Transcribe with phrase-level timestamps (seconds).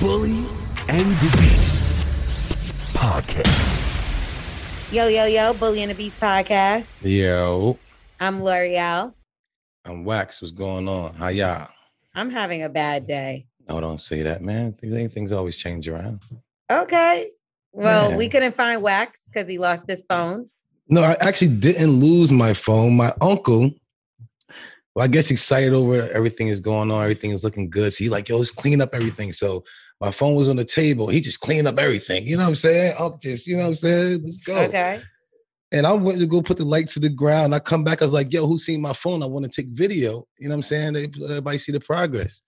[0.00, 0.44] Bully
[0.88, 1.82] and the Beast
[2.94, 3.72] podcast.
[4.92, 6.88] Yo, yo, yo, Bully and the Beast podcast.
[7.02, 7.78] Yo,
[8.20, 9.14] I'm Lorel.
[9.84, 10.42] I'm Wax.
[10.42, 11.14] What's going on?
[11.14, 11.68] How y'all?
[12.14, 13.46] I'm having a bad day.
[13.68, 14.72] No, don't say that, man.
[14.74, 16.20] Things, things always change around.
[16.70, 17.30] Okay.
[17.72, 18.16] Well, Yeah.
[18.16, 20.48] we couldn't find Wax because he lost his phone.
[20.88, 22.96] No, I actually didn't lose my phone.
[22.96, 23.70] My uncle,
[24.94, 27.92] well, I guess excited over everything is going on, everything is looking good.
[27.94, 29.32] So he like, yo, let's clean up everything.
[29.32, 29.64] So
[30.04, 31.08] my phone was on the table.
[31.08, 32.26] He just cleaned up everything.
[32.26, 32.94] You know what I'm saying?
[32.98, 34.20] Uncle just, you know what I'm saying?
[34.22, 34.64] Let's go.
[34.64, 35.00] Okay.
[35.72, 37.54] And I went to go put the light to the ground.
[37.54, 39.22] I come back, I was like, yo, who seen my phone?
[39.22, 40.26] I want to take video.
[40.38, 40.96] You know what I'm saying?
[40.96, 42.42] Everybody see the progress.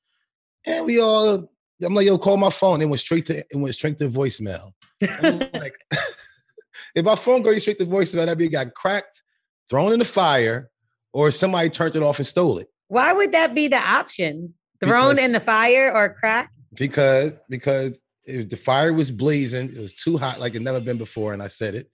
[0.66, 1.50] And we all,
[1.82, 2.82] I'm like, yo, call my phone.
[2.82, 4.72] It went straight to it went straight to voicemail.
[5.54, 5.76] Like,
[6.94, 9.22] if my phone goes straight to voicemail, that be got cracked,
[9.70, 10.68] thrown in the fire,
[11.14, 12.68] or somebody turned it off and stole it.
[12.88, 14.52] Why would that be the option?
[14.78, 16.52] Thrown Because- in the fire or cracked?
[16.78, 20.98] Because because if the fire was blazing, it was too hot, like it never been
[20.98, 21.90] before, and I said it.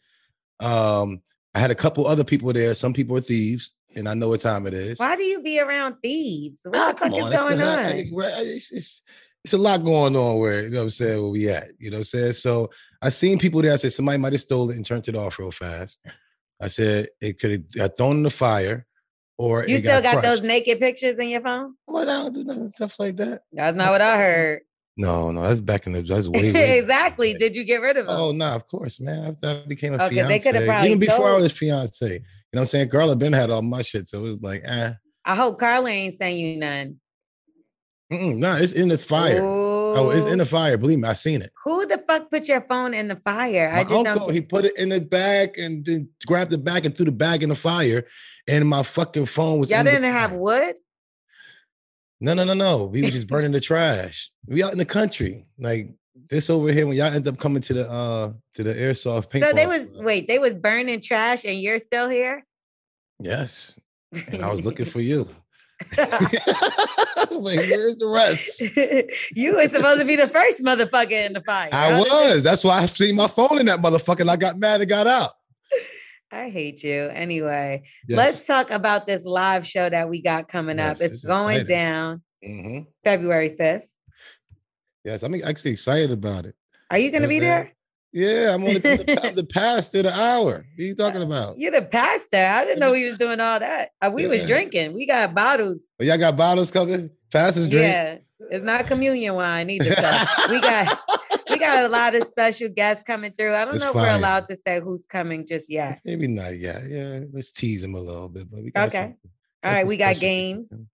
[0.61, 1.23] Um,
[1.55, 2.75] I had a couple other people there.
[2.75, 4.99] Some people are thieves, and I know what time it is.
[4.99, 6.63] Why do you be around thieves?
[6.65, 7.79] What Ah, the fuck is on, going on?
[8.47, 9.03] It's, it's,
[9.45, 11.65] it's a lot going on where, you know what I'm saying, where we at.
[11.79, 12.33] You know what I'm saying?
[12.35, 12.71] So
[13.03, 13.73] I seen people there.
[13.73, 15.99] I said somebody might have stole it and turned it off real fast.
[16.61, 18.87] I said it could have got thrown in the fire
[19.37, 21.75] or You it still got, those naked pictures in your phone?
[21.87, 23.43] Well, I don't do nothing stuff like that.
[23.53, 24.61] That's not what I heard.
[24.97, 26.83] No, no, that's back in the that's way, way back.
[26.83, 27.35] exactly.
[27.35, 28.17] Did you get rid of them?
[28.19, 29.25] Oh no, of course, man.
[29.25, 32.19] After I became a Okay, fiance, they coulda probably even before I was fiance, you
[32.19, 32.89] know what I'm saying?
[32.89, 34.93] Girl, I've been had all my shit, so it was like, eh,
[35.25, 37.01] I hope Carla ain't saying you none.
[38.13, 39.41] mm nah, it's in the fire.
[39.95, 40.77] Oh, it's in the fire.
[40.79, 41.51] Believe me, I seen it.
[41.65, 43.71] Who the fuck put your phone in the fire?
[43.73, 44.35] I My just uncle, don't.
[44.35, 47.43] he put it in the bag and then grabbed the bag and threw the bag
[47.43, 48.05] in the fire.
[48.49, 49.71] And my fucking phone was.
[49.71, 50.39] Y'all didn't have fire.
[50.39, 50.75] wood?
[52.23, 52.85] No, no, no, no.
[52.85, 54.31] We was just burning the trash.
[54.47, 55.89] We out in the country, like
[56.29, 56.87] this over here.
[56.87, 59.45] When y'all end up coming to the uh to the airsoft paint.
[59.45, 62.47] So they was wait, they was burning trash and you're still here?
[63.19, 63.77] Yes,
[64.29, 65.27] and I was looking for you.
[65.99, 66.09] like,
[67.31, 68.61] where's the rest?
[69.37, 71.75] you were supposed to be the first motherfucker in the fight.
[71.75, 72.45] I was.
[72.45, 74.21] That's why I seen my phone in that motherfucker.
[74.21, 75.33] And I got mad and got out.
[76.33, 77.11] I hate you.
[77.13, 78.17] Anyway, Yes.
[78.17, 80.93] let's talk about this live show that we got coming up.
[80.93, 81.67] It's it's going exciting.
[81.77, 82.87] down Mhm.
[83.05, 83.87] February 5th.
[85.05, 86.55] Yes, I'm actually excited about it.
[86.91, 87.73] Are you going to be there?
[88.15, 90.45] Yeah, I'm on the, I'm the pastor, the hour.
[90.45, 91.59] What are you talking about?
[91.59, 92.37] You're the pastor.
[92.39, 93.91] I didn't know he was doing all that.
[94.01, 94.93] Uh, we was drinking.
[94.95, 95.79] We got bottles.
[96.01, 97.11] Oh, y'all got bottles coming?
[97.31, 97.87] Fastest drink?
[97.93, 98.17] Yeah,
[98.51, 99.85] it's not communion wine either.
[99.95, 100.99] So we got
[101.53, 103.55] we got a lot of special guests coming through.
[103.55, 106.01] I don't It's know if we're allowed to say who's coming just yet.
[106.05, 106.83] Maybe not yet.
[106.89, 108.51] Yeah, let's tease them a little bit.
[108.51, 109.15] But we got Okay.
[109.65, 110.69] All right, we got games.
[110.69, 110.87] people.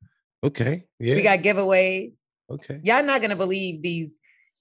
[0.44, 0.84] Okay.
[0.98, 1.14] Yeah.
[1.16, 2.12] We got giveaways.
[2.50, 2.80] okay.
[2.82, 4.12] Y'all not gonna believe these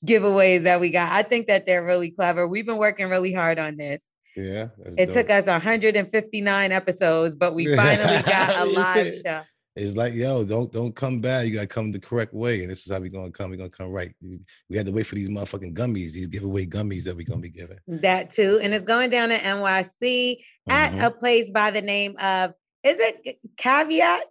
[0.05, 1.11] giveaways that we got.
[1.11, 2.47] I think that they're really clever.
[2.47, 4.03] We've been working really hard on this.
[4.35, 4.67] Yeah.
[4.97, 5.15] It dope.
[5.15, 9.41] took us 159 episodes, but we finally got a live show.
[9.77, 11.45] It's like, yo, don't don't come back.
[11.45, 12.61] You gotta come the correct way.
[12.61, 13.51] And this is how we gonna come.
[13.51, 14.13] We're gonna come right.
[14.21, 14.39] We-
[14.69, 17.49] We had to wait for these motherfucking gummies, these giveaway gummies that we're gonna be
[17.49, 17.77] giving.
[17.87, 18.59] That too.
[18.61, 21.05] And it's going down in NYC at Mhm.
[21.05, 24.25] a place by the name of is it Caveat?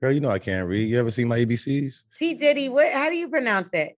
[0.00, 0.88] Girl, you know I can't read.
[0.88, 2.04] You ever see my ABCs?
[2.18, 3.96] T Diddy, what how do you pronounce it?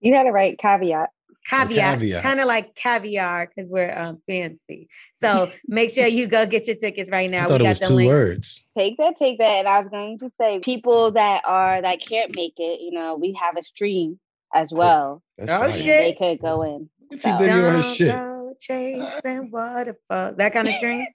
[0.00, 1.10] You had it right, caveat.
[1.48, 2.22] Caveat, caveats.
[2.22, 4.88] kind of like caviar because we're um, fancy.
[5.22, 7.44] So make sure you go get your tickets right now.
[7.44, 8.08] I thought we it got was the two link.
[8.10, 8.64] words.
[8.76, 9.60] Take that, take that.
[9.60, 13.16] And I was going to say, people that are that can't make it, you know,
[13.16, 14.18] we have a stream
[14.54, 15.22] as well.
[15.38, 15.72] That's Oh, fire.
[15.72, 16.18] shit.
[16.18, 16.90] They could go in.
[17.08, 18.12] What So- you did on Don't shit?
[18.12, 20.32] go chasing waterfall.
[20.36, 21.06] That kind of stream.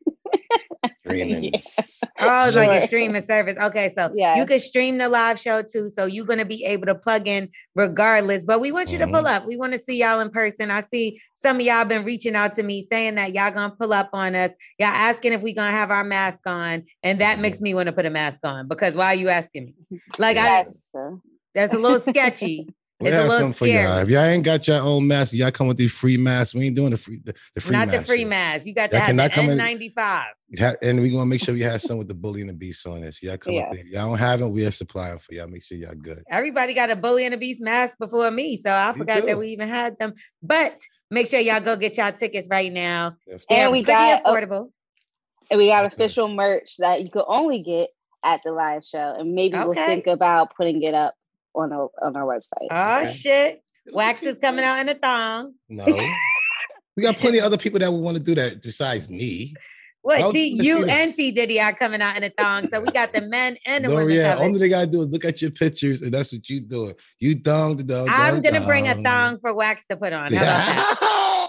[1.05, 1.97] Dreamings.
[2.23, 2.81] Oh, it's like a Sure.
[2.81, 3.55] streaming service.
[3.59, 5.91] Okay, so you can stream the live show too.
[5.97, 8.43] So you're gonna be able to plug in regardless.
[8.43, 9.35] But we want you to pull Mhm.
[9.37, 9.47] up.
[9.47, 10.69] We want to see y'all in person.
[10.69, 13.91] I see some of y'all been reaching out to me saying that y'all gonna pull
[13.91, 14.51] up on us.
[14.77, 17.41] Y'all asking if we gonna have our mask on, and that Mhm.
[17.41, 19.99] makes me want to put a mask on because why are you asking me?
[20.19, 20.79] Like I, Yes.
[20.91, 21.17] sir.
[21.55, 22.67] that's a little sketchy.
[23.01, 23.97] We It's have little something for y'all.
[23.99, 26.53] If y'all ain't got your own mask, y'all come with these free masks.
[26.53, 28.27] We ain't doing the free the, the free Not the free shit.
[28.27, 28.65] mask.
[28.65, 30.23] You got to Y'all have the come in- N95.
[30.59, 32.85] Ha- and we gonna make sure we have some with the bully and the beast
[32.85, 33.23] on this.
[33.23, 33.81] Y'all come up Yeah.
[34.01, 35.47] Y'all don't have them, we are supplying for y'all.
[35.47, 36.23] Make sure y'all good.
[36.29, 39.37] Everybody got a bully and a beast mask before me, so I Me forgot that
[39.37, 40.13] we even had them.
[40.43, 40.77] But
[41.09, 43.15] make sure y'all go get y'all tickets right now.
[43.25, 44.69] Yes, They're And we pretty got affordable.
[45.49, 47.89] And we got official merch that you could only get
[48.23, 49.15] at the live show.
[49.17, 51.15] And maybe we'll think about putting it up
[51.55, 52.67] on our on our website.
[52.71, 53.11] Oh Okay.
[53.11, 53.63] shit!
[53.91, 55.53] Wax is coming out in a thong.
[55.69, 55.85] No.
[56.97, 59.53] we got plenty of other people that would want to do that besides me.
[60.03, 62.67] What was T gonna you and T Diddy are coming out in a thong.
[62.73, 64.33] So we got the men and the No, women yeah.
[64.33, 64.45] covered.
[64.45, 66.95] Only they gotta do is look at your pictures, and that's what you doing.
[67.19, 68.07] You thong the dong.
[68.09, 70.33] I'm gonna bring a thong for Wax to put on.
[70.33, 70.97] How about that?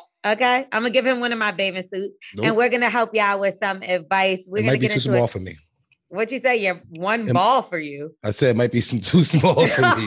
[0.25, 0.67] Okay.
[0.71, 3.57] I'm gonna give him one of my bathing suits and we're gonna help y'all with
[3.61, 4.47] some advice.
[4.49, 5.31] We're it gonna might be get too into small it.
[5.31, 5.57] for me.
[6.13, 6.59] What you say?
[6.59, 8.15] You have one ball for you.
[8.23, 10.07] I said it might be some too small for me.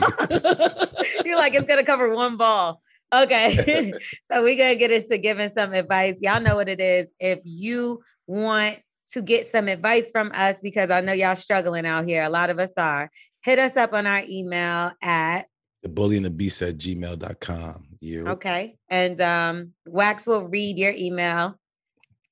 [1.24, 2.80] You're like, it's gonna cover one ball.
[3.12, 3.92] Okay.
[4.30, 6.14] so we're gonna get into giving some advice.
[6.20, 7.06] Y'all know what it is.
[7.18, 8.78] If you want
[9.14, 12.50] to get some advice from us, because I know y'all struggling out here, a lot
[12.50, 13.10] of us are,
[13.42, 15.46] hit us up on our email at
[15.82, 17.88] the bully and the beast at gmail.com.
[17.98, 18.76] You okay.
[18.88, 21.58] And um Wax will read your email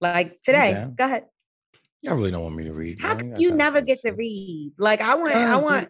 [0.01, 0.87] like today.
[0.95, 1.25] Go ahead.
[2.05, 3.01] Y'all really don't want me to read.
[3.01, 3.37] How man.
[3.39, 4.73] you never get to read?
[4.79, 5.89] Like I want, I want.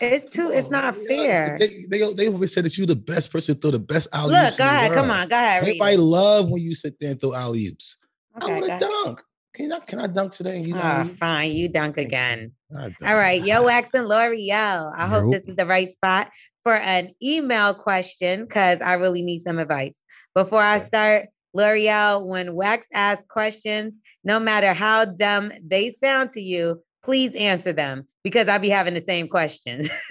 [0.00, 0.50] It's too.
[0.52, 1.56] It's not fair.
[1.58, 4.32] They, they, they always said that you the best person to throw the best alley
[4.32, 4.92] Look, go ahead.
[4.92, 5.62] Come on, go ahead.
[5.62, 7.96] Everybody love when you sit there and throw alley oops.
[8.40, 9.22] I want to dunk.
[9.54, 10.56] Can I, can I dunk today?
[10.56, 11.16] And you alley-oop?
[11.16, 11.52] fine.
[11.52, 12.52] You dunk again.
[12.72, 12.94] Dunk.
[13.04, 14.92] All right, yo, Wax and Lorel.
[14.96, 16.30] I hope this is the right spot
[16.62, 19.96] for an email question because I really need some advice.
[20.34, 26.40] Before I start, Lorel, when Wax asks questions, no matter how dumb they sound to
[26.40, 29.88] you, please answer them because I'll be having the same questions.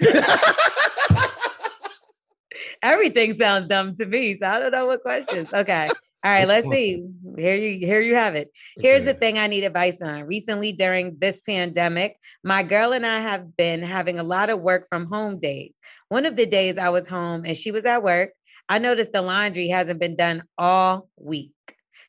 [2.82, 5.52] Everything sounds dumb to me, so I don't know what questions.
[5.52, 5.88] Okay.
[6.22, 7.02] All right, let's see.
[7.38, 8.50] Here you here you have it.
[8.78, 10.24] Here's the thing I need advice on.
[10.24, 14.86] Recently, during this pandemic, my girl and I have been having a lot of work
[14.90, 15.72] from home days.
[16.10, 18.32] One of the days I was home and she was at work,
[18.70, 21.50] I noticed the laundry hasn't been done all week.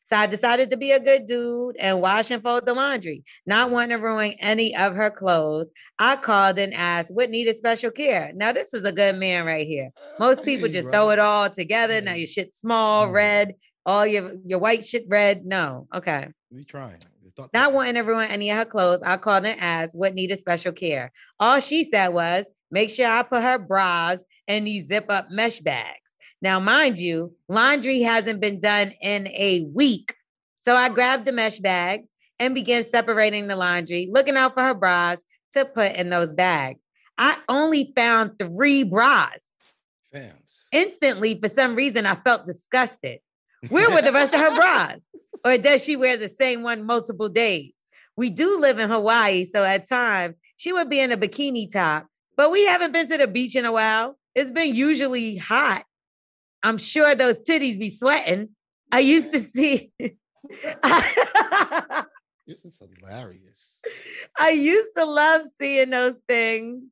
[0.04, 3.70] So I decided to be a good dude and wash and fold the laundry, not
[3.70, 5.66] wanting to ruin any of her clothes.
[5.98, 8.30] I called and asked what needed special care.
[8.34, 9.90] Now, this is a good man right here.
[10.20, 12.00] Most people just throw it all together.
[12.00, 13.12] Now your shit small, Mm.
[13.12, 13.54] red,
[13.84, 15.44] all your your white shit red.
[15.44, 16.28] No, okay.
[16.52, 16.98] We trying.
[17.54, 20.72] Not wanting to ruin any of her clothes, I called and asked what needed special
[20.72, 21.10] care.
[21.40, 25.58] All she said was, make sure I put her bras in these zip up mesh
[25.60, 26.01] bags.
[26.42, 30.14] Now, mind you, laundry hasn't been done in a week.
[30.64, 32.08] So I grabbed the mesh bags
[32.40, 35.18] and began separating the laundry, looking out for her bras
[35.54, 36.80] to put in those bags.
[37.16, 39.38] I only found three bras.
[40.12, 40.32] Fams.
[40.72, 43.20] Instantly, for some reason, I felt disgusted.
[43.68, 45.00] Where were the rest of her bras?
[45.44, 47.72] Or does she wear the same one multiple days?
[48.16, 52.06] We do live in Hawaii, so at times she would be in a bikini top,
[52.36, 54.16] but we haven't been to the beach in a while.
[54.36, 55.82] It's been usually hot.
[56.62, 58.50] I'm sure those titties be sweating.
[58.90, 59.92] I used to see.
[62.46, 63.80] This is hilarious.
[64.38, 66.82] I used to love seeing those things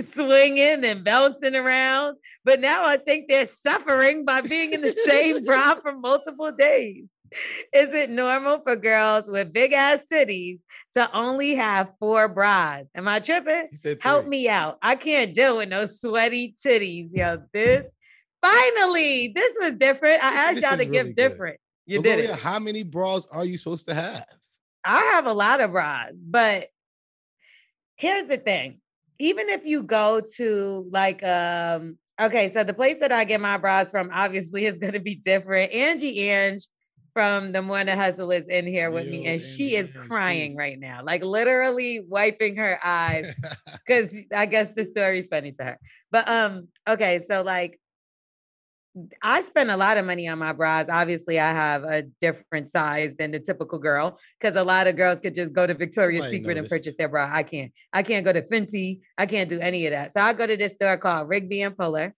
[0.00, 5.44] swinging and bouncing around, but now I think they're suffering by being in the same
[5.46, 7.04] bra for multiple days.
[7.74, 10.60] Is it normal for girls with big ass titties
[10.96, 12.84] to only have four bras?
[12.94, 13.68] Am I tripping?
[14.00, 14.78] Help me out.
[14.80, 17.10] I can't deal with no sweaty titties.
[17.12, 17.84] Yo, this
[18.42, 20.22] finally, this was different.
[20.22, 21.16] I asked this y'all to give good.
[21.16, 21.60] different.
[21.86, 22.30] You But did it.
[22.30, 24.26] How many bras are you supposed to have?
[24.84, 26.68] I have a lot of bras, but
[27.96, 28.80] here's the thing.
[29.18, 33.56] Even if you go to like um okay, so the place that I get my
[33.58, 35.72] bras from obviously is going to be different.
[35.72, 36.66] Angie Ange
[37.12, 40.52] from the Morning Hustle is in here with me Yo, and she is Ange, crying
[40.52, 40.58] please.
[40.58, 41.00] right now.
[41.02, 43.34] Like literally wiping her eyes
[43.86, 45.78] because I guess the story's funny to her.
[46.10, 47.80] But um, okay, so like
[49.22, 50.86] I spend a lot of money on my bras.
[50.90, 55.20] Obviously, I have a different size than the typical girl because a lot of girls
[55.20, 57.28] could just go to Victoria's Nobody Secret and purchase their bra.
[57.30, 57.72] I can't.
[57.92, 59.00] I can't go to Fenty.
[59.16, 60.12] I can't do any of that.
[60.12, 62.12] So I go to this store called Rigby and Peller.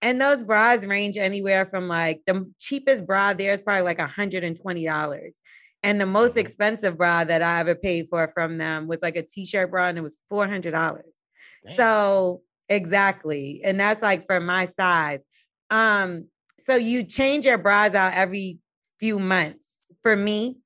[0.00, 5.32] And those bras range anywhere from like the cheapest bra there is probably like $120.
[5.84, 6.38] And the most Mhm.
[6.40, 9.98] expensive bra that I ever paid for from them was like a t-shirt bra and
[9.98, 11.04] it was $400.
[11.64, 11.76] Damn.
[11.76, 13.60] So exactly.
[13.64, 15.20] And that's like for my size.
[15.72, 16.28] Um,
[16.60, 18.58] so you change your bras out every
[19.00, 19.66] few months
[20.02, 20.58] for me.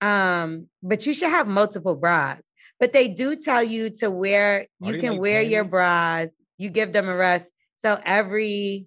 [0.00, 2.38] Um, but you should have multiple bras.
[2.78, 6.28] But they do tell you to wear, you can wear your bras,
[6.58, 7.52] you give them a rest.
[7.80, 8.86] So every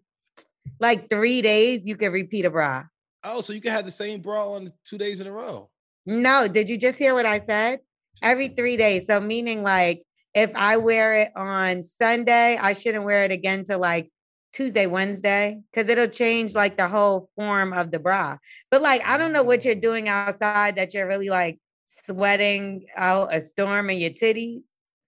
[0.80, 2.84] like three days, you can repeat a bra.
[3.24, 5.70] oh, so you can have the same bra on two days in a row.
[6.06, 7.80] No, did you just hear what I said?
[8.22, 9.08] Every three days.
[9.08, 10.04] So meaning like
[10.34, 14.12] if I wear it on Sunday, I shouldn't wear it again till like
[14.54, 18.38] Tuesday, Wednesday, because it'll change like the whole form of the bra.
[18.70, 19.82] But like I don't know what you're mm.
[19.82, 21.60] doing outside that you're really like
[22.06, 24.62] sweating out a storm in your titties.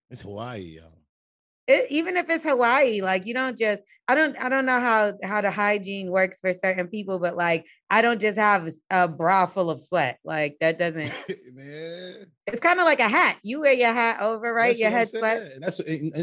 [0.10, 0.95] It's Hawaii, yo.
[1.68, 5.14] It, even if it's Hawaii, like you don't just I don't I don't know how
[5.24, 9.48] how the hygiene works for certain people, but like I don't just have a bra
[9.48, 10.20] full of sweat.
[10.24, 11.12] Like that doesn't.
[11.54, 13.40] Man, it's kind of like a hat.
[13.42, 14.68] You wear your hat over, right?
[14.68, 15.54] That's your head sweat.
[15.54, 15.80] And that's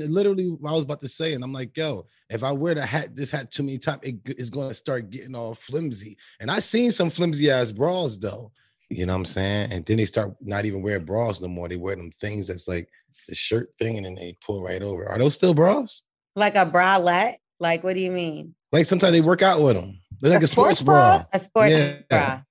[0.08, 1.32] literally what I was about to say.
[1.32, 4.16] And I'm like, yo, if I wear the hat, this hat too many times, it
[4.38, 6.16] is going to start getting all flimsy.
[6.40, 8.52] And I seen some flimsy ass bras though.
[8.90, 9.72] You know what I'm saying?
[9.72, 11.66] And then they start not even wearing bras no more.
[11.66, 12.88] They wear them things that's like
[13.28, 15.08] the shirt thing, and then they pull right over.
[15.08, 16.02] Are those still bras?
[16.36, 17.36] Like a bralette?
[17.60, 18.54] Like, what do you mean?
[18.72, 20.00] Like sometimes they work out with them.
[20.20, 21.18] They're like a, a sports, sports bra.
[21.18, 21.26] bra.
[21.32, 21.98] A sports yeah.
[22.08, 22.42] bra.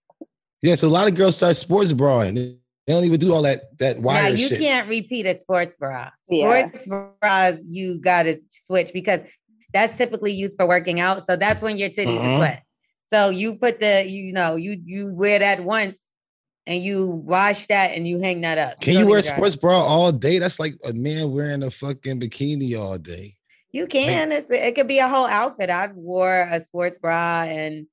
[0.62, 3.42] Yeah, so a lot of girls start sports bra and they don't even do all
[3.44, 4.24] that that wire.
[4.24, 4.60] Now you shit.
[4.60, 6.12] can't repeat a sports bra.
[6.30, 6.70] Yeah.
[6.70, 6.88] Sports
[7.20, 9.22] bras you gotta switch because
[9.74, 11.26] that's typically used for working out.
[11.26, 12.38] So that's when your titties uh-huh.
[12.38, 12.64] sweat.
[13.08, 15.96] So you put the you know you you wear that once
[16.68, 18.80] and you wash that and you hang that up.
[18.80, 20.40] Can you, wear a sports bra all day?
[20.40, 23.36] That's like a man wearing a fucking bikini all day.
[23.72, 24.32] You can.
[24.32, 25.70] It's, it could be a whole outfit.
[25.70, 27.88] I've wore a sports bra and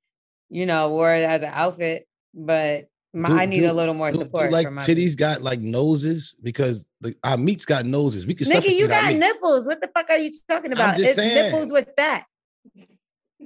[0.50, 3.94] you know wore it as an outfit, but my, do, I need do, a little
[3.94, 4.50] more do, support.
[4.50, 8.26] like titties got like noses because the, our meats got noses.
[8.26, 8.48] We could.
[8.48, 9.66] Nigga, you got nipples.
[9.66, 10.98] What the fuck are you talking about?
[11.00, 11.52] It's saying.
[11.52, 12.26] nipples with fat.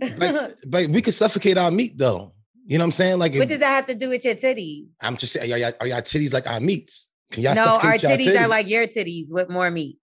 [0.00, 2.32] like, but we could suffocate our meat though.
[2.64, 3.18] You know what I'm saying?
[3.18, 4.86] Like, what does that have to do with your titties?
[5.00, 7.08] I'm just saying, are y'all, are y'all titties like our meats?
[7.32, 9.98] Can y'all no, our titties, titties, are like your titties with more meat.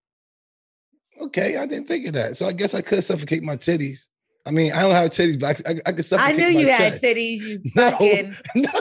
[1.22, 2.38] Okay, I didn't think of that.
[2.38, 4.08] So I guess I could suffocate my titties.
[4.46, 6.36] I mean, I don't have titties, but I, I, I could suffocate.
[6.36, 6.82] I knew you chest.
[6.82, 7.40] had titties.
[7.40, 8.36] You no, fucking.
[8.56, 8.70] No.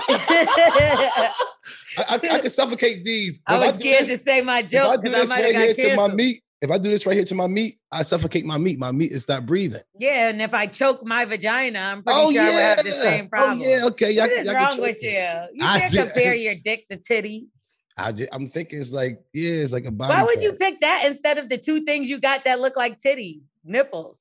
[1.99, 3.42] I, I, I could suffocate these.
[3.47, 4.94] I was scared this, to say my joke.
[4.94, 5.90] If I do this right here canceled.
[5.90, 8.58] to my meat, if I do this right here to my meat, I suffocate my
[8.58, 8.78] meat.
[8.78, 9.80] My meat is stop breathing.
[9.98, 12.48] Yeah, and if I choke my vagina, I'm pretty oh, sure yeah.
[12.48, 13.58] I would have the same problem.
[13.60, 14.18] Oh yeah, okay.
[14.18, 15.10] What is wrong with you?
[15.10, 17.48] You can't compare your dick to titty.
[17.96, 20.14] I am thinking it's like, yeah, it's like a body.
[20.14, 20.42] Why would part.
[20.42, 24.20] you pick that instead of the two things you got that look like titty nipples?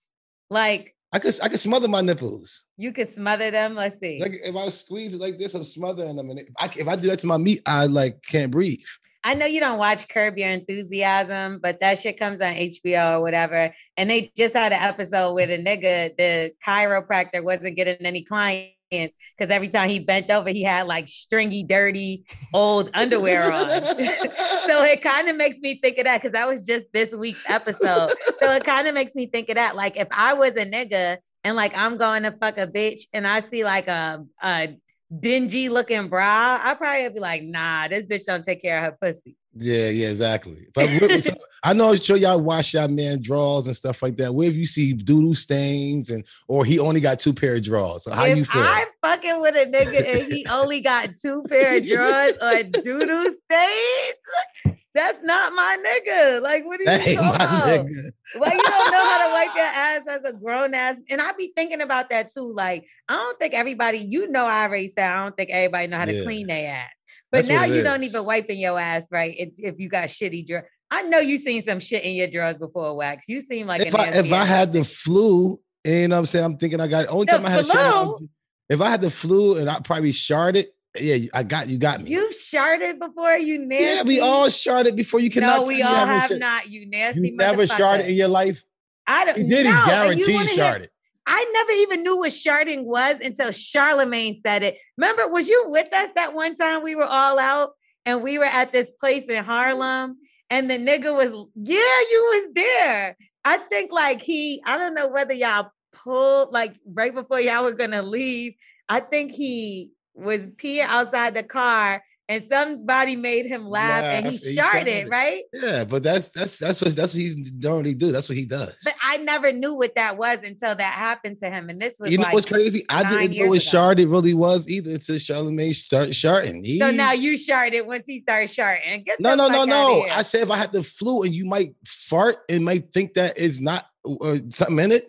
[0.49, 2.65] Like I could I could smother my nipples.
[2.77, 3.75] You could smother them.
[3.75, 4.19] Let's see.
[4.19, 6.29] Like if I squeeze it like this, I'm smothering them.
[6.31, 8.79] And if I, if I do that to my meat, I like can't breathe.
[9.27, 13.21] I know you don't watch Curb Your Enthusiasm, but that shit comes on HBO or
[13.21, 13.73] whatever.
[13.97, 18.71] And they just had an episode where the nigga, the chiropractor, wasn't getting any clients
[18.89, 23.67] because every time he bent over, he had like stringy, dirty, old underwear on.
[23.67, 27.43] so it kind of makes me think of that because that was just this week's
[27.49, 28.11] episode.
[28.39, 29.75] so it kind of makes me think of that.
[29.75, 33.27] Like if I was a nigga and like I'm going to fuck a bitch and
[33.27, 34.77] I see like a, a
[35.15, 39.13] dingy looking bra, I probably be like, nah, this bitch don't take care of her
[39.13, 39.35] pussy.
[39.59, 40.67] Yeah, yeah, exactly.
[40.73, 40.87] But
[41.23, 41.33] so,
[41.63, 44.33] I know I'm sure y'all wash y'all man drawers and stuff like that.
[44.33, 48.03] Where if you see doodle stains and or he only got two pair of drawers.
[48.03, 48.61] So how if you feel?
[48.63, 53.23] I'm fucking with a nigga and he only got two pair of drawers or doodle
[53.23, 54.77] stains.
[54.97, 56.41] That's not my nigga.
[56.41, 57.67] Like, what are you talking about?
[57.67, 58.11] Nigga.
[58.39, 60.99] Well, you don't know how to wipe your ass as a grown ass.
[61.11, 62.51] And I be thinking about that too.
[62.51, 65.97] Like, I don't think everybody, you know, I already said I don't think everybody know
[65.99, 66.23] how to yeah.
[66.23, 66.89] clean their ass.
[67.31, 67.83] But That's now you is.
[67.83, 70.65] don't even wiping your ass right if, if you got shitty drawers.
[70.89, 73.29] I know you seen some shit in your drawers before wax.
[73.29, 76.45] You seem like if I if I had the flu, you know what I'm saying?
[76.45, 78.29] I'm thinking I got only the time I had flu.
[78.67, 80.65] if I had the flu and I probably sharded,
[80.99, 81.77] yeah, I got you.
[81.77, 82.11] Got me.
[82.11, 83.85] You've sharded before, you nasty.
[83.85, 85.19] Yeah, we all sharded before.
[85.19, 85.61] You cannot.
[85.61, 86.69] No, we all have not.
[86.69, 87.21] You nasty.
[87.21, 88.63] You never sharded in your life.
[89.05, 89.37] I don't.
[89.37, 89.65] He did.
[89.65, 90.87] No, he guaranteed sharded.
[91.29, 94.77] I never even knew what sharding was until Charlemagne said it.
[94.97, 97.71] Remember, was you with us that one time we were all out
[98.05, 100.17] and we were at this place in Harlem
[100.49, 103.17] and the nigga was, yeah, you was there.
[103.43, 107.73] I think like he, I don't know whether y'all pulled like right before y'all were
[107.73, 108.53] gonna leave.
[108.87, 114.27] I think he was peeing outside the car and somebody made him laugh yeah, and
[114.27, 115.43] he sharted, right?
[115.53, 118.11] Yeah, but that's that's that's what that's what he's normally do.
[118.11, 118.75] That's what he does.
[118.83, 121.69] But I never knew what that was until that happened to him.
[121.69, 122.83] And this was you know like what's crazy?
[122.89, 126.63] I didn't know what sharded really was either until Charlemagne started sharting.
[126.63, 129.03] He, so now you sharted once he started sharting.
[129.03, 130.05] Get no, no, no, no.
[130.11, 133.37] I said if I had the flu and you might fart and might think that
[133.37, 135.07] it's not uh, something in it.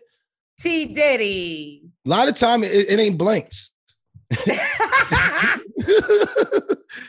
[0.61, 1.83] T Diddy.
[2.07, 3.73] A lot of time it, it ain't blanks.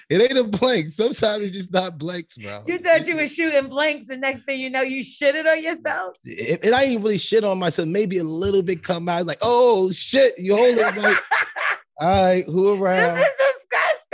[0.09, 0.89] It ain't a blank.
[0.89, 2.63] Sometimes it's just not blanks, bro.
[2.67, 6.15] You thought you were shooting blanks, and next thing you know, you shitted on yourself.
[6.23, 7.88] It, it I ain't really shit on myself.
[7.88, 11.17] Maybe a little bit come out like, oh shit, you hold it like,
[11.99, 13.17] all right, who around?
[13.17, 13.55] This is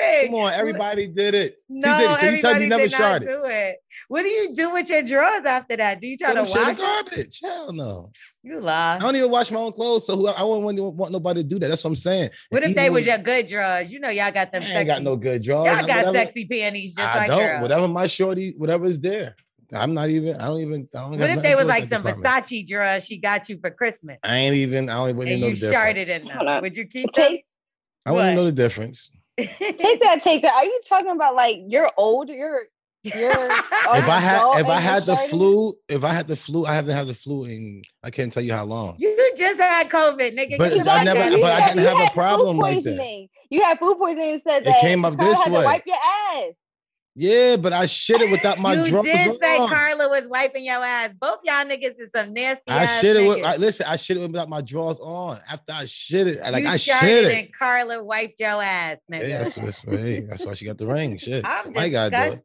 [0.05, 0.31] disgusting.
[0.31, 1.61] Come on, everybody did it.
[1.69, 2.19] No, did it.
[2.19, 3.77] Can everybody you never did not do it?
[4.07, 6.01] What do you do with your drawers after that?
[6.01, 7.39] Do you try Put to wash garbage?
[7.41, 8.11] Hell no.
[8.43, 8.95] You lie.
[8.95, 11.59] I don't even wash my own clothes, so who, I wouldn't want nobody to do
[11.59, 11.69] that.
[11.69, 12.29] That's what I'm saying.
[12.49, 13.91] What if, if they was your good drawers?
[13.91, 14.63] You know, y'all got them.
[14.63, 15.75] I ain't got no good drawers.
[15.75, 17.61] Y'all got whatever, sexy panties just I like don't.
[17.61, 19.35] Whatever my shorty, whatever is there.
[19.73, 20.35] I'm not even.
[20.35, 20.87] I don't even.
[20.93, 22.45] I don't What if they was like some department.
[22.45, 24.89] Versace drawers she got you for Christmas I ain't even.
[24.89, 26.29] I don't even and know you the sharded difference.
[26.31, 26.61] in them?
[26.61, 27.23] Would you keep them?
[27.25, 27.45] Take
[28.05, 28.35] I wouldn't What?
[28.35, 29.09] know the difference.
[29.37, 30.53] Take that, take that.
[30.53, 32.29] Are you talking about like you're old?
[32.29, 32.61] You're
[33.03, 35.29] you're if I had if I had the sharding?
[35.29, 38.41] flu, if I had the flu, I haven't had the flu in I can't tell
[38.43, 38.95] you how long.
[38.97, 40.57] You just had COVID, nigga.
[40.57, 43.27] But Get I never- out You of but I didn't have a problem like that.
[43.49, 45.59] You had food poisoning and said It that came up you this had way.
[45.61, 46.53] To wipe your ass.
[47.17, 49.69] Yeah, but I shit it without my you drawers did say on.
[49.69, 51.13] Carla was wiping your ass.
[51.13, 53.45] Both y'all niggas is some nasty I ass shit it with.
[53.45, 55.39] I, listen, I shit it without my drawers on.
[55.49, 57.37] After I shit it, like you I shit it.
[57.37, 59.29] and Carla wiped your ass, nigga.
[59.29, 61.15] Yeah, that's, that's, hey, that's why she got the ring.
[61.15, 61.45] Shit.
[61.45, 62.43] I'm Somebody disgusted.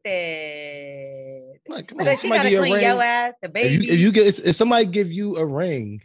[1.69, 2.83] Like, come on, she gotta you clean ring.
[2.85, 6.01] your ass, the If you, if you get if somebody give you a ring,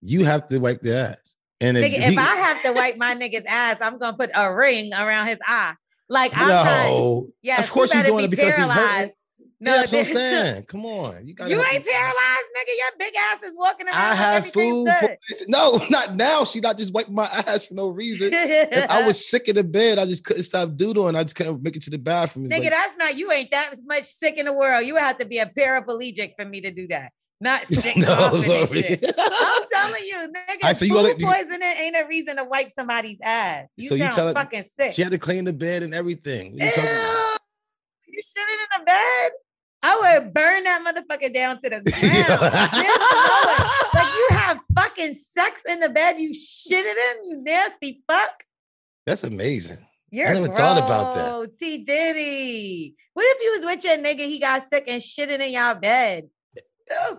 [0.00, 1.36] you have to wipe their ass.
[1.60, 4.52] And if, Nigga, if I have to wipe my nigga's ass, I'm gonna put a
[4.52, 5.74] ring around his eye.
[6.10, 6.64] Like I'm not.
[6.66, 9.12] no, Yes, of course you you're doing it be because he's paralyzed.
[9.62, 10.62] No, yeah, that's what I'm saying.
[10.64, 11.48] Come on, you got.
[11.50, 12.76] You ain't paralyzed, nigga.
[12.78, 13.94] Your big ass is walking around.
[13.96, 14.88] I have food.
[15.46, 16.44] No, not now.
[16.44, 18.30] She not just wiping my ass for no reason.
[18.32, 19.98] If I was sick in the bed.
[19.98, 21.14] I just couldn't stop doodling.
[21.14, 22.46] I just couldn't make it to the bathroom.
[22.46, 23.30] It's Nigga, like- that's not you.
[23.30, 24.84] Ain't that much sick in the world?
[24.84, 27.12] You would have to be a paraplegic for me to do that.
[27.42, 28.66] Not sick no, coughing and Lori.
[28.66, 29.04] shit.
[29.18, 32.70] I'm telling you, nigga, Alright, so you food gonna poisoning ain't a reason to wipe
[32.70, 33.66] somebody's ass.
[33.76, 34.92] You So sound telling- fucking sick.
[34.92, 36.52] she had to clean the bed and everything.
[36.52, 39.30] What Ew, you shitting in the bed?
[39.82, 41.84] I would burn that motherfucker down to the ground.
[42.74, 43.94] It.
[43.94, 48.44] Like you have fucking sex in the bed, you shitted in, you nasty fuck.
[49.06, 49.78] That's amazing.
[50.10, 51.30] You're never thought about that.
[51.30, 51.48] gross.
[51.58, 52.94] T Diddy.
[53.14, 56.28] What if you was with your nigga, he got sick and shitting in y'all bed?
[56.90, 57.18] The?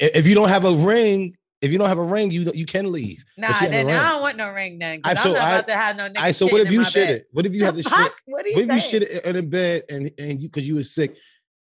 [0.00, 2.66] If, if you don't have a ring, if you don't have a ring, you you
[2.66, 3.24] can leave.
[3.38, 3.88] Nah, then.
[3.88, 5.00] I don't want no ring then.
[5.04, 6.08] I- I'm so not I- about to have no.
[6.18, 7.14] I so what if you shit bed.
[7.16, 7.26] it?
[7.32, 7.98] What if you had The to shit?
[7.98, 10.94] What, What if you shit it in the bed and and you because you was
[10.94, 11.16] sick?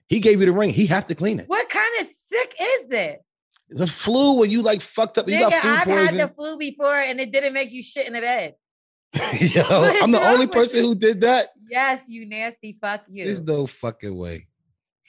[0.08, 0.70] He gave you the ring.
[0.70, 1.48] He have to clean it.
[1.48, 3.18] What kind of sick is this?
[3.70, 5.28] The flu when you like fucked up.
[5.28, 6.20] You Nigga, got food I've poison.
[6.20, 8.56] had the flu before and it didn't make you shit in the bed.
[9.40, 10.88] Yo, I'm the only person you?
[10.88, 11.48] who did that.
[11.70, 13.26] Yes, you nasty fuck you.
[13.26, 14.48] There's no fucking way.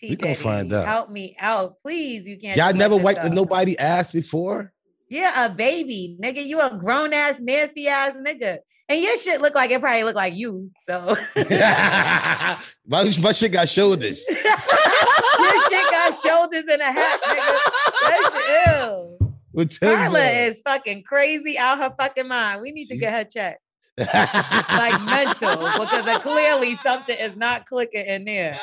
[0.03, 0.09] T.
[0.11, 0.87] we gonna Diddy, find out.
[0.87, 2.27] Help me out, please.
[2.27, 2.57] You can't.
[2.57, 4.73] Y'all never wiped nobody ass before.
[5.09, 6.45] Yeah, a baby, nigga.
[6.45, 10.17] You a grown ass, nasty ass nigga, and your shit look like it probably look
[10.17, 10.71] like you.
[10.87, 14.27] So my, my shit got shoulders.
[14.31, 17.59] your shit got shoulders and a hat, nigga.
[18.03, 19.79] That shit, ew.
[19.81, 22.63] Carla is fucking crazy out her fucking mind.
[22.63, 23.61] We need to get her checked,
[23.99, 28.59] like mental, because clearly something is not clicking in there.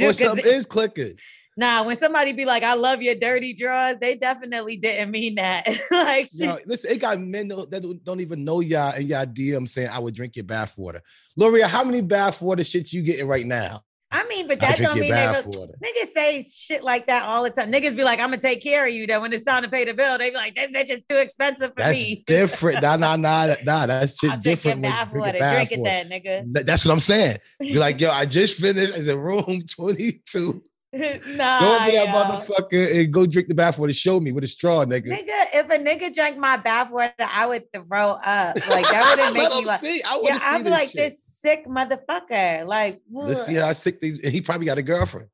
[0.00, 1.14] Or something is clicking.
[1.56, 5.66] Nah, when somebody be like, "I love your dirty drawers," they definitely didn't mean that.
[5.90, 6.46] like, shit.
[6.46, 9.90] Yo, listen, it got men that don't, don't even know y'all and y'all DM saying
[9.92, 11.02] I would drink your bath water.
[11.36, 13.82] Loria, how many bath water shits you getting right now?
[14.12, 15.26] I mean, but that don't mean they.
[15.26, 17.70] Niggas say shit like that all the time.
[17.70, 19.06] Niggas be like, I'm gonna take care of you.
[19.06, 21.16] Then when it's time to pay the bill, they be like, this bitch is too
[21.16, 22.24] expensive for That's me.
[22.26, 22.82] different.
[22.82, 23.86] Nah, nah, nah, nah.
[23.86, 24.82] That's just I'll drink different.
[24.82, 25.38] when bath water.
[25.38, 26.54] Drink it then, nigga.
[26.54, 27.38] Th- That's what I'm saying.
[27.60, 28.96] Be like, yo, I just finished.
[28.96, 30.62] It's in room 22.
[30.92, 33.92] nah, Go to that motherfucker and go drink the bath water.
[33.92, 35.06] Show me with a straw, nigga.
[35.06, 38.56] Nigga, if a nigga drank my bath water, I would throw up.
[38.68, 39.78] Like that wouldn't make me like.
[39.78, 40.02] see.
[40.04, 40.96] I Yeah, see I'd be like shit.
[40.96, 42.66] this sick motherfucker.
[42.66, 44.18] Like, Let's see how sick these.
[44.22, 45.28] And he probably got a girlfriend.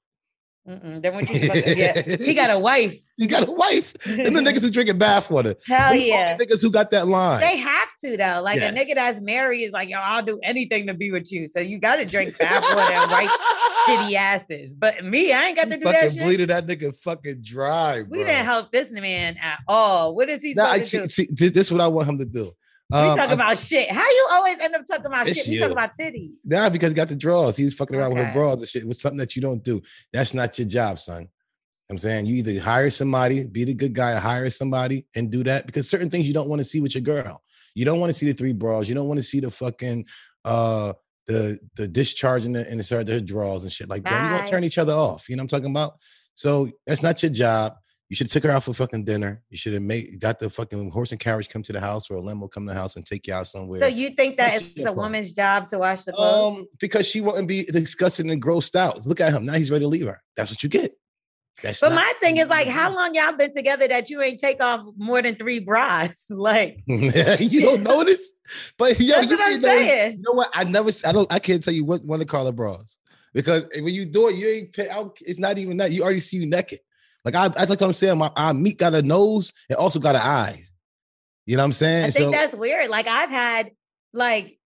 [0.68, 2.20] Mm-mm, then what you get?
[2.20, 2.98] He got a wife.
[3.16, 3.94] He got a wife.
[4.04, 5.54] And the niggas is drinking bath water.
[5.64, 6.36] Hell yeah.
[6.36, 7.40] niggas who got that line.
[7.40, 8.40] They have to though.
[8.42, 11.46] Like a nigga that's married is like, yo, I'll do anything to be with you.
[11.46, 13.30] So you got to drink bath water and wipe
[13.86, 14.74] shitty asses.
[14.74, 16.22] But me, I ain't got to do that fucking shit.
[16.24, 18.18] bleeded that nigga fucking dry, bro.
[18.18, 20.16] We didn't help this man at all.
[20.16, 21.28] What is he Nah, supposed I, to see, do?
[21.28, 22.50] see, thi- this is what I want him to do.
[22.90, 23.90] We Um, talking I- about shit.
[23.90, 25.46] How you always end up talking about shit?
[25.46, 25.58] We you.
[25.60, 26.32] talking about titty.
[26.44, 27.56] Nah, because he got the draws.
[27.56, 28.32] He's fucking around with her Okay.
[28.38, 28.82] bras and shit.
[28.82, 29.82] It was something that you don't do.
[30.12, 31.28] That's not your job, son.
[31.88, 35.66] I'm saying you either hire somebody, be the good guy, hire somebody and do that
[35.66, 37.42] because certain things you don't want to see with your girl.
[37.74, 38.88] You don't want to see the three bras.
[38.88, 40.06] You don't want to see the fucking
[40.44, 40.92] uh
[41.26, 44.10] the the discharging the and the her draws and shit like that.
[44.10, 44.38] You're Bye.
[44.38, 45.28] gonna turn each other off.
[45.28, 45.98] You know what I'm talking about?
[46.34, 47.74] So that's not your job.
[48.08, 49.42] You should have took her out for fucking dinner.
[49.50, 52.16] You should have made got the fucking horse and carriage come to the house or
[52.16, 53.80] a limo come to the house and take you out somewhere.
[53.80, 56.58] So you think that it's a woman's job to wash the clothes?
[56.58, 59.04] Um, because she wouldn't be disgusting and grossed out.
[59.06, 60.22] Look at him now; he's ready to leave her.
[60.36, 60.96] That's what you get.
[61.62, 64.62] That's but my thing is like, how long y'all been together that you ain't take
[64.62, 66.26] off more than three bras?
[66.36, 68.34] Like, you don't notice,
[68.78, 70.12] but yo, that's you what I'm saying.
[70.18, 70.50] You know what?
[70.54, 70.90] I never.
[71.04, 71.32] I don't.
[71.32, 72.98] I can't tell you what one to call her bras
[73.32, 74.76] because when you do it, you ain't.
[75.22, 75.90] It's not even that.
[75.90, 76.80] You already see you naked.
[77.26, 78.18] Like I, that's like what I'm saying.
[78.18, 80.72] My, our meat got a nose and also got an eyes.
[81.44, 82.04] You know what I'm saying?
[82.04, 82.88] I think so that's weird.
[82.88, 83.72] Like I've had
[84.12, 84.60] like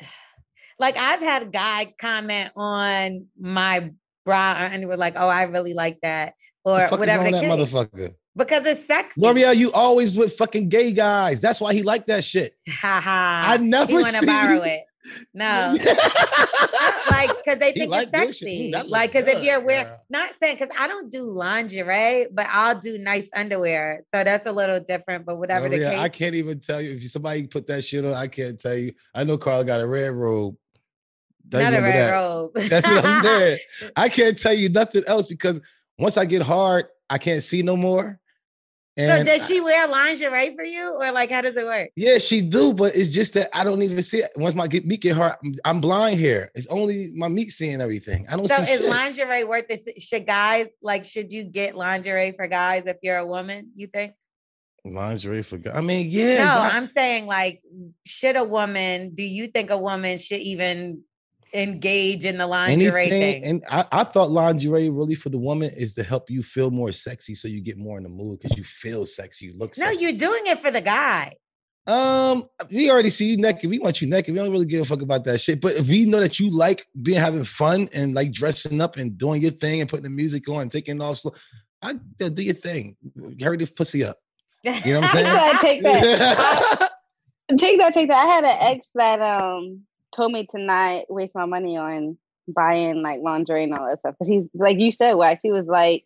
[0.78, 3.90] like I've had a guy comment on my
[4.24, 7.40] bra or underwear, like, oh, I really like that, The or is whatever the that
[7.40, 7.50] case.
[7.50, 8.14] motherfucker.
[8.36, 9.20] Because it's sexy.
[9.20, 11.40] Lorel, you always with fucking gay guys.
[11.40, 12.52] That's why he liked that shit.
[12.68, 13.44] Ha ha.
[13.48, 14.82] I never want to borrow it.
[15.34, 15.76] No.
[17.10, 18.72] like because they think like it's sexy.
[18.88, 20.00] Like because if you're wearing, girl.
[20.10, 24.04] not saying because I don't do lingerie, but I'll do nice underwear.
[24.14, 25.26] So that's a little different.
[25.26, 28.04] But whatever oh, the case, I can't even tell you if somebody put that shit
[28.04, 28.14] on.
[28.14, 28.92] I can't tell you.
[29.14, 30.56] I know Carl got a red robe.
[31.48, 32.12] Don't not a red that.
[32.12, 32.52] robe.
[32.54, 33.58] That's what I'm saying.
[33.96, 35.60] I can't tell you nothing else because
[35.98, 38.18] once I get hard, I can't see no more.
[38.98, 41.90] So does she wear lingerie for you, or like how does it work?
[41.96, 44.30] Yeah, she do, but it's just that I don't even see it.
[44.36, 46.50] Once my get, meat get hard, I'm, blind here.
[46.54, 48.26] It's only my meat seeing everything.
[48.28, 48.88] I don't So see is shit.
[48.88, 50.00] lingerie worth it?
[50.00, 51.04] Should guys like?
[51.04, 53.70] Should you get lingerie for guys if you're a woman?
[53.74, 54.12] You think?
[54.84, 55.74] lingerie for guys.
[55.76, 56.44] I mean, yeah.
[56.44, 57.60] no, I'm saying like,
[58.04, 59.14] should a woman?
[59.14, 61.02] Do you think a woman should even
[61.52, 63.42] engage in the lingerie anything.
[63.42, 63.44] thing?
[63.44, 66.92] And I, I thought lingerie really for the woman is to help you feel more
[66.92, 69.76] sexy, so you get more in the mood because you feel sexy, you look.
[69.78, 70.02] no, sexy.
[70.02, 71.34] you're doing it for the guy.
[71.86, 73.70] Um, we already see you naked.
[73.70, 74.34] We want you naked.
[74.34, 75.60] We don't really give a fuck about that shit.
[75.60, 79.16] But if we know that you like being having fun and like dressing up and
[79.16, 81.32] doing your thing and putting the music on and taking off slow,
[81.80, 82.96] I yeah, do your thing.
[83.40, 84.16] Hurry the pussy up.
[84.64, 85.26] You know what I'm saying?
[85.26, 86.90] I take that.
[87.56, 88.24] Take that, take that.
[88.24, 89.82] I had an ex that um
[90.16, 94.16] told me to not waste my money on buying like lingerie and all that stuff.
[94.18, 96.04] Cause he's like you said, Wax, he was like,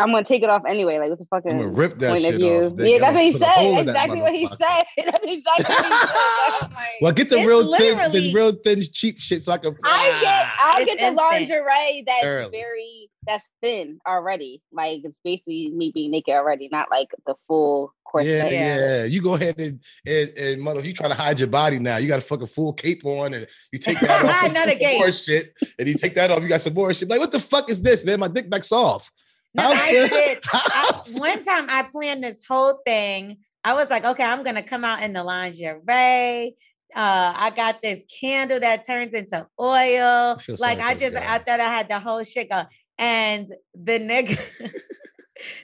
[0.00, 0.98] I'm gonna take it off anyway.
[0.98, 2.64] Like what the fuck I'm gonna rip that point shit of view.
[2.64, 2.76] off.
[2.76, 3.88] They Yeah, that's what he put a hole said.
[3.88, 4.58] Exactly what he said.
[4.96, 6.70] That's exactly what he said.
[6.70, 9.76] Like, Well, get the It's real thin, the real thin cheap shit so I can.
[9.84, 11.16] I get I'll ah, get the instant.
[11.16, 12.50] lingerie that's Early.
[12.50, 14.62] very that's thin already.
[14.72, 18.52] Like it's basically me being naked already, not like the full Yeah, corset.
[18.52, 19.04] yeah, Yeah.
[19.04, 22.08] You go ahead and and, and mother, you try to hide your body now, you
[22.08, 24.52] got a fucking full cape on, and you take that off.
[24.54, 26.42] Not a some more shit, and you take that off.
[26.42, 27.08] You got some more shit.
[27.08, 28.20] Like, what the fuck is this, man?
[28.20, 29.10] My dick back's off.
[29.54, 30.38] No, I did.
[30.52, 33.38] I, one time I planned this whole thing.
[33.64, 36.56] I was like, okay, I'm gonna come out in the lingerie.
[36.94, 40.36] Uh, I got this candle that turns into oil.
[40.38, 41.34] feel Like I just, guy.
[41.34, 42.66] I thought I had the whole shit going.
[42.98, 44.36] And the nigga,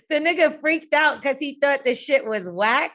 [0.08, 2.94] the nigga freaked out because he thought the shit was wax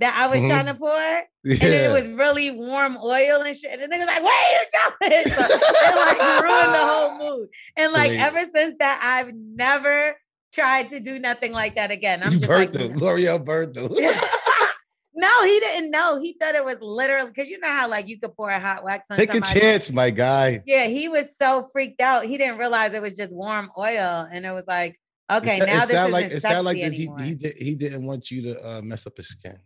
[0.00, 0.48] that I was Mhm.
[0.48, 0.90] trying to pour.
[0.92, 1.24] Yeah.
[1.44, 3.72] And then it was really warm oil and shit.
[3.72, 5.24] And the nigga was like, what are you doing?
[5.32, 7.48] So it like ruined the whole mood.
[7.76, 8.20] And like Wait.
[8.20, 10.16] ever since that, I've never
[10.52, 12.22] tried to do nothing like that again.
[12.22, 12.98] I'm you just burnt like, them.
[12.98, 13.92] Lorel burnt them.
[15.14, 16.20] no, he didn't know.
[16.20, 18.84] He thought it was literally because you know how like you could pour a hot
[18.84, 20.62] wax on Take a chance, my guy.
[20.64, 22.24] Yeah, he was so freaked out.
[22.24, 24.28] He didn't realize it was just warm oil.
[24.30, 24.98] And it was like,
[25.30, 27.56] okay, it, now it this sound isn't like it sexy sound like he he did
[27.58, 29.58] he didn't want you to uh, mess up his skin.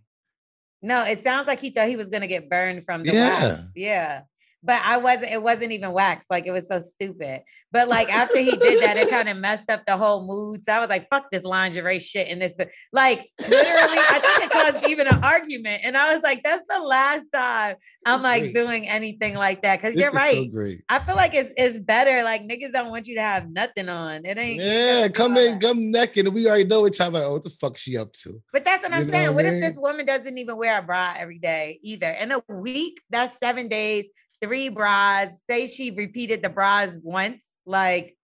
[0.83, 3.59] No, it sounds like he thought he was gonna get burned from the Yeah.
[3.75, 4.23] Yeah.
[4.64, 6.27] But I wasn't, it wasn't even wax.
[6.31, 7.40] Like it was so stupid.
[7.72, 10.64] But like after he did that, it kind of messed up the whole mood.
[10.64, 12.29] So I was like, fuck this lingerie shit.
[12.29, 12.53] And this,
[12.92, 15.81] like literally, I think it caused even an argument.
[15.85, 18.55] And I was like, that's the last time I'm like great.
[18.55, 19.81] doing anything like that.
[19.81, 20.53] Cause This you're so right.
[20.53, 20.83] great.
[20.88, 22.22] I feel like it's it's better.
[22.25, 24.27] Like niggas don't want you to have nothing on.
[24.27, 24.61] It ain't.
[24.61, 27.14] Yeah, come in, uh come naked, and we already know what time.
[27.14, 28.40] Like, oh, what the fuck she up to?
[28.53, 29.35] But that's what You I'm saying.
[29.35, 32.11] what I if this woman doesn't even wear a bra every day either?
[32.11, 34.07] In a week, that's seven days,
[34.42, 35.28] three bras.
[35.48, 38.16] Say she repeated the bras once, like,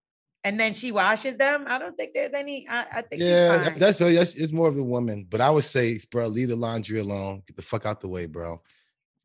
[0.45, 1.65] and then she washes them.
[1.67, 2.67] I don't think there's any.
[2.69, 3.79] I, I think Yeah, she's fine.
[3.79, 5.27] that's that's it's more of a woman.
[5.29, 7.43] But I would say, bro, leave the laundry alone.
[7.47, 8.59] Get the fuck out the way, bro.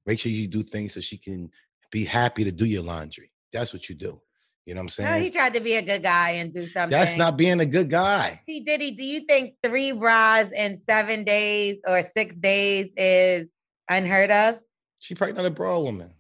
[0.06, 1.50] Make sure you do things so she can
[1.92, 3.32] be happy to do your laundry.
[3.52, 4.22] That's what you do.
[4.66, 5.12] You know what I'm saying?
[5.12, 6.98] no, he tried to be a good guy and do something.
[6.98, 8.40] That's not being a good guy.
[8.48, 13.50] See, Diddy, do you think three bras in seven days or six days is
[13.90, 14.60] unheard of?
[15.00, 16.14] She probably not a bra woman.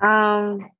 [0.00, 0.70] Um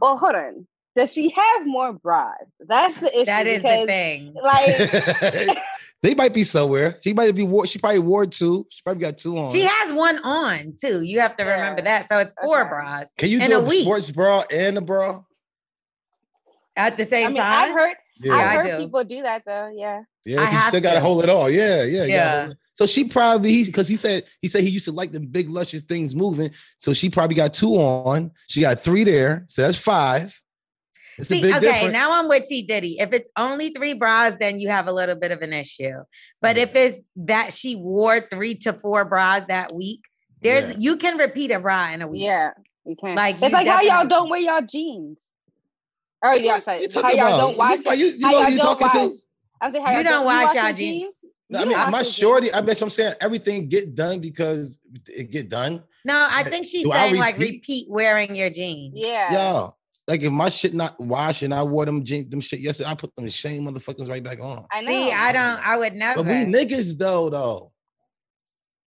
[0.00, 0.66] well hold on.
[0.96, 2.34] Does she have more bras?
[2.60, 3.24] That's the issue.
[3.26, 4.34] That is the thing.
[4.42, 5.58] Like
[6.02, 6.98] they might be somewhere.
[7.02, 7.66] She might be wore.
[7.66, 8.66] She probably wore two.
[8.70, 9.52] She probably got two on.
[9.52, 11.02] She has one on too.
[11.02, 12.08] You have to remember that.
[12.08, 12.68] So it's four Okay.
[12.68, 13.82] bras Can you in do a a, week.
[13.82, 15.22] sports bra and a bra?
[16.76, 17.70] at the same I mean time.
[17.70, 18.84] I've heard Yeah, I I've heard do.
[18.84, 19.70] people do that though.
[19.74, 20.02] Yeah.
[20.24, 20.50] yeah.
[20.52, 21.00] You still got to to.
[21.00, 21.50] hold it all.
[21.50, 22.52] Yeah, yeah, Yeah.
[22.78, 22.90] Hold it.
[22.90, 25.82] So she probably because he said he said he used to like the big luscious
[25.82, 26.50] things moving.
[26.78, 28.30] So she probably got two on.
[28.48, 29.44] She got three there.
[29.48, 30.40] So that's five.
[31.18, 31.92] It's See, okay, difference.
[31.92, 33.00] now I'm with T Diddy.
[33.00, 36.04] If it's only three bras, then you have a little bit of an issue.
[36.40, 40.02] But if it's that she wore three to four bras that week,
[40.42, 40.78] there's Yeah.
[40.78, 42.22] you can repeat a bra in a week.
[42.22, 42.50] Yeah.
[42.86, 43.16] You can.
[43.16, 45.18] Like, it's you like how y'all don't wear y'all jeans.
[46.22, 47.38] Or y'all sorry, how talking y'all about?
[47.40, 47.98] don't You- wash.
[47.98, 49.18] you- you how know y'all you don't talking to- wash.
[49.60, 51.14] I'm saying how You y'all don't wash your your jeans?
[51.50, 52.52] No, I mean, my shorty.
[52.52, 55.82] I mean, so I'm saying everything get done because it get done.
[56.04, 57.52] No, I think she's Do I saying like repeat?
[57.52, 58.94] repeat wearing your jeans.
[58.96, 59.32] Yeah.
[59.32, 59.74] Yo,
[60.06, 62.94] like if my shit not washed and I wore them jeans, them shit yesterday, I
[62.94, 64.66] put them same motherfuckers right back on.
[64.70, 64.90] I know.
[64.90, 65.66] See, I don't.
[65.66, 66.22] I would never.
[66.22, 67.72] But we niggas though, though.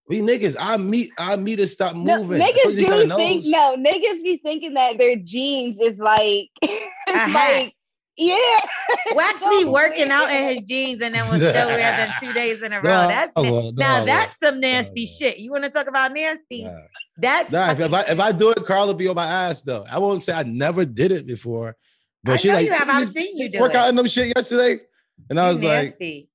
[0.07, 2.41] We niggas, I meet, I meet to stop moving.
[2.41, 3.49] I niggas told you got a do think nose.
[3.49, 7.73] no niggas be thinking that their jeans is like it's like
[8.17, 8.57] yeah.
[9.15, 12.11] Wax So be oh, working out in his jeans and then will still wear them
[12.19, 12.89] two days in a row.
[12.89, 15.37] Nah, that's oh, I na- now that's some nasty shit.
[15.37, 16.63] You want to talk about nasty?
[16.63, 16.79] Nah.
[17.17, 19.85] That's Nah, if, I if I do it, Carl will be on my ass though.
[19.89, 21.75] I won't say I never did it before,
[22.23, 22.89] but I she like you have.
[22.89, 23.77] I've seen you do work it.
[23.77, 24.81] out in them shit yesterday,
[25.29, 26.27] and I was like, baby,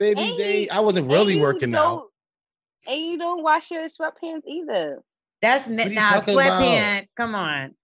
[0.00, 2.08] And you- I wasn't really working out.
[2.86, 5.02] And you don't wash your sweatpants either.
[5.40, 7.08] That's na- now sweatpants.
[7.16, 7.74] Come on.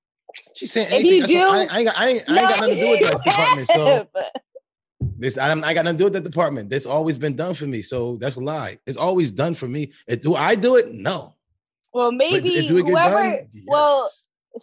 [0.55, 1.31] She's saying If anything.
[1.31, 2.91] you That's what- I, ain't- I ain't got, I ain't, I got nothing to do
[2.91, 3.69] with that department.
[3.69, 4.07] So
[5.19, 6.71] this, I, I got nothing to do with that department.
[6.71, 7.83] That's always been done for me.
[7.83, 8.79] So that's a lie.
[8.87, 9.93] It's always done for me.
[10.23, 10.93] Do I do it?
[10.93, 11.35] No.
[11.93, 13.17] well, But maybe do whoever.
[13.23, 13.49] done?
[13.67, 14.11] Well,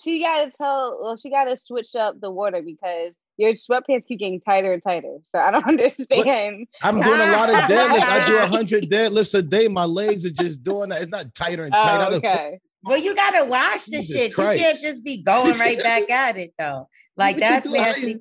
[0.03, 0.99] she got to tell.
[1.01, 4.83] Well, she got to switch up the water because your sweatpants keep getting tighter and
[4.83, 5.17] tighter.
[5.31, 6.67] So I don't understand.
[6.81, 8.01] I'm doing a lot of deadlifts.
[8.03, 9.67] I do hundred deadlifts a day.
[9.67, 11.01] My legs are just doing that.
[11.03, 12.13] It's not tighter and tighter.
[12.13, 12.59] Oh, okay.
[12.83, 14.29] Well, you gotta wash the Jesus shit.
[14.37, 16.89] You can't just be going right back at it though.
[17.15, 18.19] Like What that's nasty.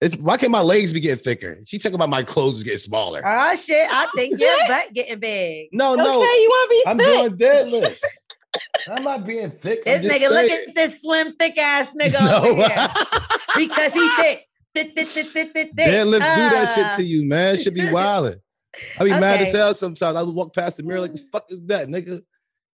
[0.00, 1.58] It's why can't my legs be getting thicker?
[1.66, 3.20] She talking about my clothes getting smaller.
[3.24, 3.86] Oh shit!
[3.90, 5.68] I think your butt getting big.
[5.72, 7.38] no, Okay, no, you want to be I'm thick.
[7.38, 8.00] doing deadlifts.
[8.88, 9.84] I'm not being thick.
[9.84, 12.50] This I'm nigga, look at this slim, thick ass nigga no.
[12.50, 12.88] over here
[13.56, 14.44] because he thick.
[14.74, 15.88] Thick, thick, thick, thick, thick, thick.
[15.88, 16.96] Deadlifts do that shit Ah.
[16.96, 17.56] to you, man.
[17.56, 18.36] Should be wilding.
[19.00, 20.14] I be mad as hell sometimes.
[20.16, 22.22] I walk past the mirror like, the fuck is that, nigga?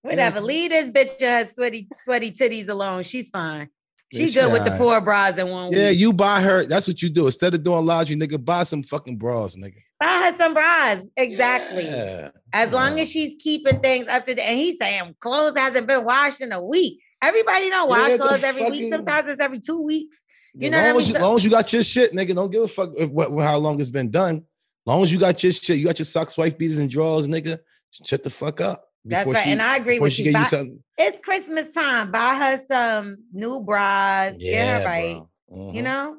[0.05, 0.37] Whatever.
[0.39, 0.43] Yeah.
[0.45, 3.03] Leave this bitch her sweaty, sweaty titties alone.
[3.05, 3.69] She's fine.
[4.13, 5.99] She's she good with the four bras in one Yeah, week.
[5.99, 6.65] you buy her.
[6.67, 7.27] That's what you do.
[7.27, 9.79] Instead of doing laundry, nigga, buy some fucking bras, nigga.
[9.99, 11.01] Buy her some bras.
[11.17, 11.85] Exactly.
[11.85, 12.31] Yeah.
[12.53, 14.43] As long as she's keeping things up to date.
[14.45, 17.01] And he's saying clothes hasn't been washed in a week.
[17.23, 18.93] Everybody don't wash Yeah, clothes every week.
[18.93, 20.21] Sometimes it's every two weeks.
[20.53, 22.51] You know what I long as So- long as you got your shit, nigga, don't
[22.53, 24.45] give a fuck if, what, how long it's been done.
[24.87, 27.59] long as you got your shit, you got your socks, wife beaters, and drawers, nigga.
[28.05, 28.85] Shut the fuck up.
[29.05, 29.45] That's right.
[29.45, 30.33] she- and I agree with you.
[30.33, 32.11] get you it's Christmas time.
[32.11, 34.37] Buy her some new bras.
[34.37, 35.15] get her right.
[35.15, 35.29] bro.
[35.49, 35.85] You mm-hmm.
[35.85, 36.17] know?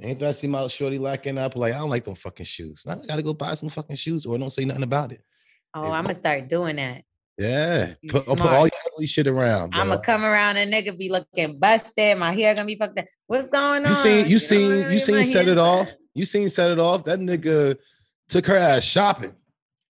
[0.00, 2.84] Anytime I see my shorty lacking up, like I don't like them fucking shoes.
[2.86, 5.22] Now I gotta go buy some fucking shoes, or don't say nothing about it.
[5.74, 7.02] Oh, I'm gonna start doing that.
[7.36, 9.72] Yeah, put, put all your ugly shit around.
[9.74, 12.18] I'm gonna come around and nigga be looking busted.
[12.18, 13.06] My hair gonna be fucked up.
[13.26, 13.90] What's going on?
[13.90, 15.92] You seen, you know, seen, you seen, hair set it off.
[16.14, 17.04] You seen, set it off.
[17.04, 17.76] That nigga
[18.28, 19.34] took her ass shopping.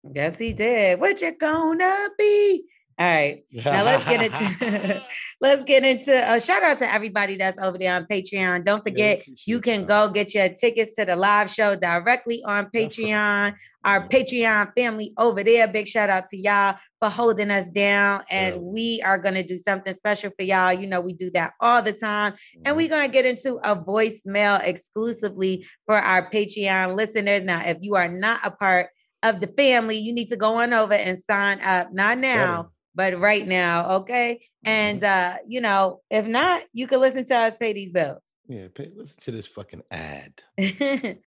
[0.03, 1.01] Yes, he did.
[1.01, 2.65] What you gonna be?
[3.01, 3.45] All right.
[3.53, 5.03] Now let's get into
[5.41, 8.65] let's get into uh, shout out to everybody that's over there on Patreon.
[8.65, 13.55] Don't forget you can go get your tickets to the live show directly on Patreon.
[13.85, 15.69] Our Patreon family over there.
[15.69, 18.25] Big shout out to y'all for holding us down.
[18.33, 18.61] And Yeah.
[18.61, 20.73] we are gonna do something special for y'all.
[20.73, 22.35] You know, we do that all the time.
[22.65, 27.45] And we're going to get into a voicemail exclusively for our Patreon listeners.
[27.45, 28.89] Now, if you are not a part
[29.23, 31.93] of the family, you need to go on over and sign up.
[31.93, 33.97] Not now, but right now.
[33.97, 34.41] Okay.
[34.65, 38.23] And, uh, you know, if not, you can listen to us pay these bills.
[38.49, 40.33] Yeah, pay, listen to this fucking ad.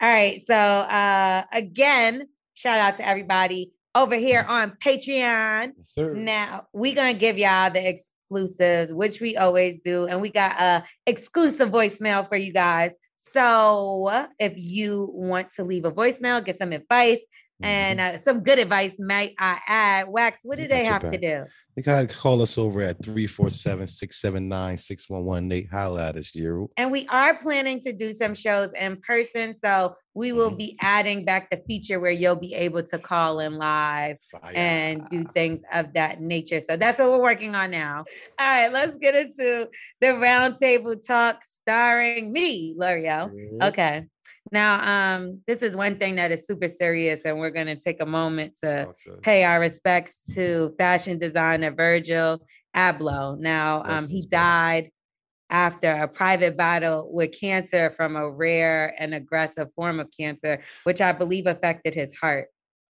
[0.00, 0.40] All right.
[0.46, 5.72] So, uh, again, shout out to everybody over here on Patreon.
[5.76, 5.92] Yes.
[5.96, 10.84] Now we're gonna give y'all the exclusives, which we always do, and we got a
[11.06, 12.92] exclusive voicemail for you guys.
[13.32, 17.18] So if you want to leave a voicemail, get some advice
[17.60, 20.08] and uh, some good advice, might I add?
[20.08, 21.44] Wax, what do got they have to do?
[21.76, 25.44] You gotta call us over at 347-679-6118.
[25.44, 26.68] Nate, holla at us, Yero.
[26.76, 30.58] And we are planning to do some shows in person, so we will Mhm.
[30.58, 34.52] be adding back the feature where you'll be able to call in live Fire.
[34.56, 36.58] and do things of that nature.
[36.60, 38.04] So that's what we're working on now.
[38.38, 39.68] All right, let's get into
[40.00, 43.30] the roundtable talk starring me, Lorel.
[43.34, 43.68] Yeah.
[43.68, 44.04] Okay.
[44.50, 48.06] Now, um, this is one thing that is super serious, and we're gonna take a
[48.06, 49.18] moment to to us.
[49.22, 52.40] pay our respects to fashion designer Virgil
[52.74, 53.38] Abloh.
[53.38, 54.90] Now, um, he died
[55.50, 61.02] after a private battle with cancer from a rare and aggressive form of cancer, which
[61.02, 62.48] I believe affected his heart.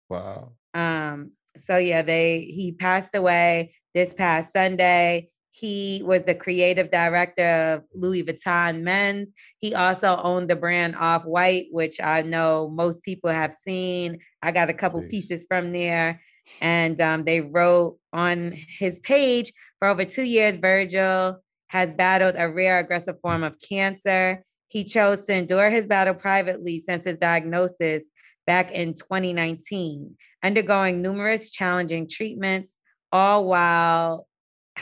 [0.09, 0.53] Wow.
[0.73, 5.29] Um, so yeah, they he passed away this past Sunday.
[5.51, 9.29] He was the creative director of Louis Vuitton Men's.
[9.59, 14.19] He also owned the brand Off White, which I know most people have seen.
[14.41, 15.11] I got a couple Nice.
[15.11, 16.21] pieces from there.
[16.61, 22.49] And um, they wrote on his page for over two years, Virgil has battled a
[22.49, 24.43] rare aggressive form of cancer.
[24.67, 28.03] He chose to endure his battle privately since his diagnosis
[28.45, 32.77] back in 2019, undergoing numerous challenging treatments,
[33.11, 34.27] all while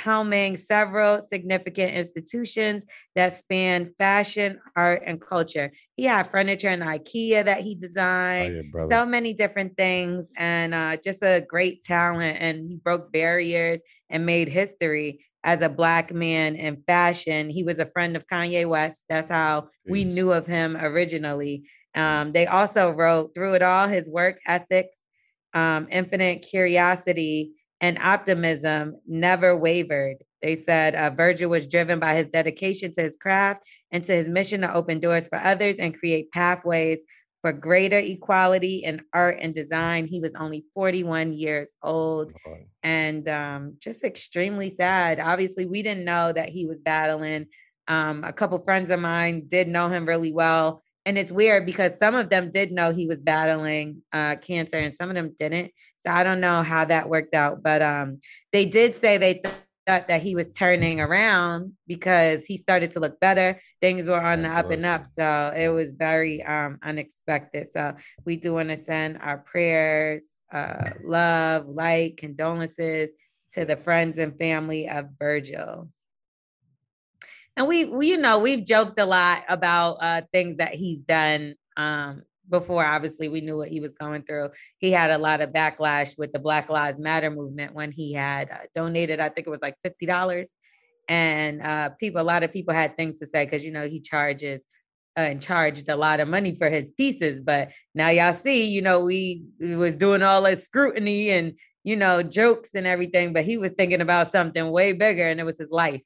[0.04, 5.72] helming several significant institutions that span fashion, art, and culture.
[5.96, 7.76] He had furniture in IKEA that he
[8.40, 12.38] Oh, designed, yeah, so many different things, and uh, just a great talent.
[12.40, 13.80] And he broke barriers
[14.10, 17.50] and made history as a black man in fashion.
[17.50, 19.04] He was a friend of Kanye West.
[19.10, 21.70] That's how we knew of him originally.
[21.96, 24.98] Um, they also wrote through it all his work ethics,
[25.54, 30.18] um, infinite curiosity, and optimism never wavered.
[30.42, 34.28] They said uh, Virgil was driven by his dedication to his craft and to his
[34.28, 37.04] mission to open doors for others and create pathways
[37.42, 40.08] for greater equality in art and design.
[40.08, 42.34] He was only 41 years old
[42.84, 45.20] and um, just extremely sad.
[45.20, 47.48] Obviously, we didn't know that he was battling.
[47.88, 50.84] Um, a couple friends of mine did know him really well.
[51.06, 54.94] And it's weird because some of them did know he was battling uh, cancer and
[54.94, 55.72] some of them didn't.
[56.08, 57.62] I don't know how that worked out.
[57.64, 58.20] But um,
[58.52, 59.54] they did say they th-
[59.88, 63.62] thought that he was turning around because he started to look better.
[63.82, 65.06] Things were on the That's up and up.
[65.06, 67.68] So it was very um, unexpected.
[67.72, 73.12] So we do want to send our prayers, uh, love, light, condolences
[73.52, 75.90] to the friends and family of Virgil.
[77.56, 81.56] And we, we you know, we've joked a lot about uh, things that he's done
[81.76, 82.86] um, before.
[82.86, 84.50] Obviously, we knew what he was going through.
[84.80, 88.50] He had a lot of backlash with the Black Lives Matter movement when he had
[88.52, 90.48] uh, donated, I think it was like fifty dollars,
[91.08, 94.00] and uh, people, a lot of people had things to say because you know he
[94.00, 94.62] charges
[95.18, 97.42] uh, and charged a lot of money for his pieces.
[97.42, 102.22] But now y'all see, you know, we, was doing all that scrutiny and you know
[102.22, 105.72] jokes and everything, but he was thinking about something way bigger, and it was his
[105.72, 106.02] life.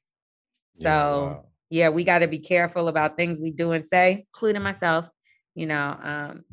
[0.76, 1.44] Yeah, So wow.
[1.70, 5.08] yeah, we got to be careful about things we do and say, including myself.
[5.54, 5.98] You know.
[6.02, 6.44] Um,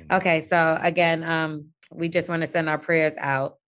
[0.00, 0.16] Mhm.
[0.16, 3.58] okay, so again, um, we just want to send our prayers out.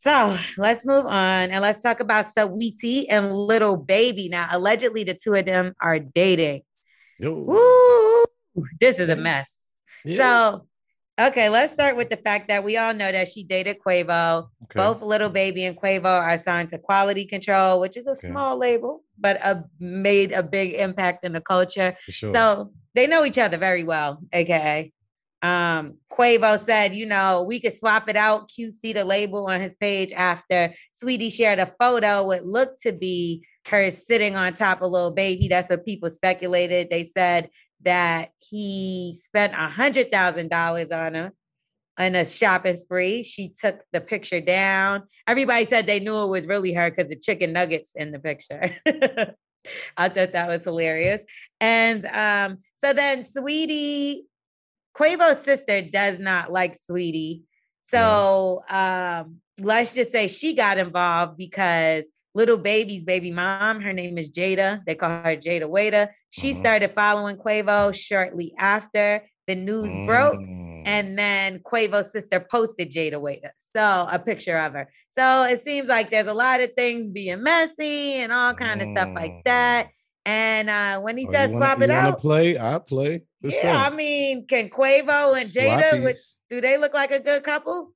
[0.00, 4.28] So let's move on and let's talk about Saweetie and Lil Baby.
[4.28, 6.62] Now, allegedly, the two of them are dating.
[7.20, 8.24] Woo!
[8.80, 9.50] This is a mess.
[10.04, 10.16] Yeah.
[10.16, 10.66] So,
[11.18, 14.48] okay, let's start with the fact that we all know that she dated Quavo.
[14.64, 14.76] Okay.
[14.76, 18.28] Both Lil Baby and Quavo are signed to Quality Control, which is a Okay.
[18.28, 21.96] small label, but a, made a big impact in the culture.
[22.08, 22.32] Sure.
[22.32, 24.92] So they know each other very well, aka.
[25.40, 28.50] Um, Quavo said, you know, we could swap it out.
[28.50, 32.24] QC the label on his page after Saweetie shared a photo.
[32.24, 35.48] What looked to be her sitting on top of Lil Baby.
[35.48, 36.88] That's what people speculated.
[36.90, 37.50] They said
[37.84, 41.32] that he spent a hundred thousand dollars on her
[41.98, 43.24] on a shopping spree.
[43.24, 45.04] She took the picture down.
[45.26, 48.76] Everybody said they knew it was really her because the chicken nuggets in the picture.
[49.96, 51.20] I thought that was hilarious.
[51.60, 54.20] And um, so then Saweetie,
[54.96, 57.42] Quavo's sister does not like Saweetie.
[57.82, 64.18] So um, let's just say she got involved because Lil Baby's baby mom, her name
[64.18, 64.80] is Jada.
[64.86, 66.08] They call her Jayda Wayda.
[66.30, 66.58] She Mhm.
[66.60, 70.34] started following Quavo shortly after the news broke.
[70.36, 70.82] Mm.
[70.86, 73.50] And then Quavo's sister posted Jayda Wayda.
[73.56, 74.88] So a picture of her.
[75.10, 78.88] So it seems like there's a lot of things being messy and all kind of
[78.88, 79.88] stuff like that.
[80.26, 82.58] And uh, when he Oh, you wanna- swap it out, play?
[82.58, 83.22] I play.
[83.40, 86.36] For yeah, I mean, can Quavo and Jada, Swappies.
[86.50, 87.94] do they look like a good couple?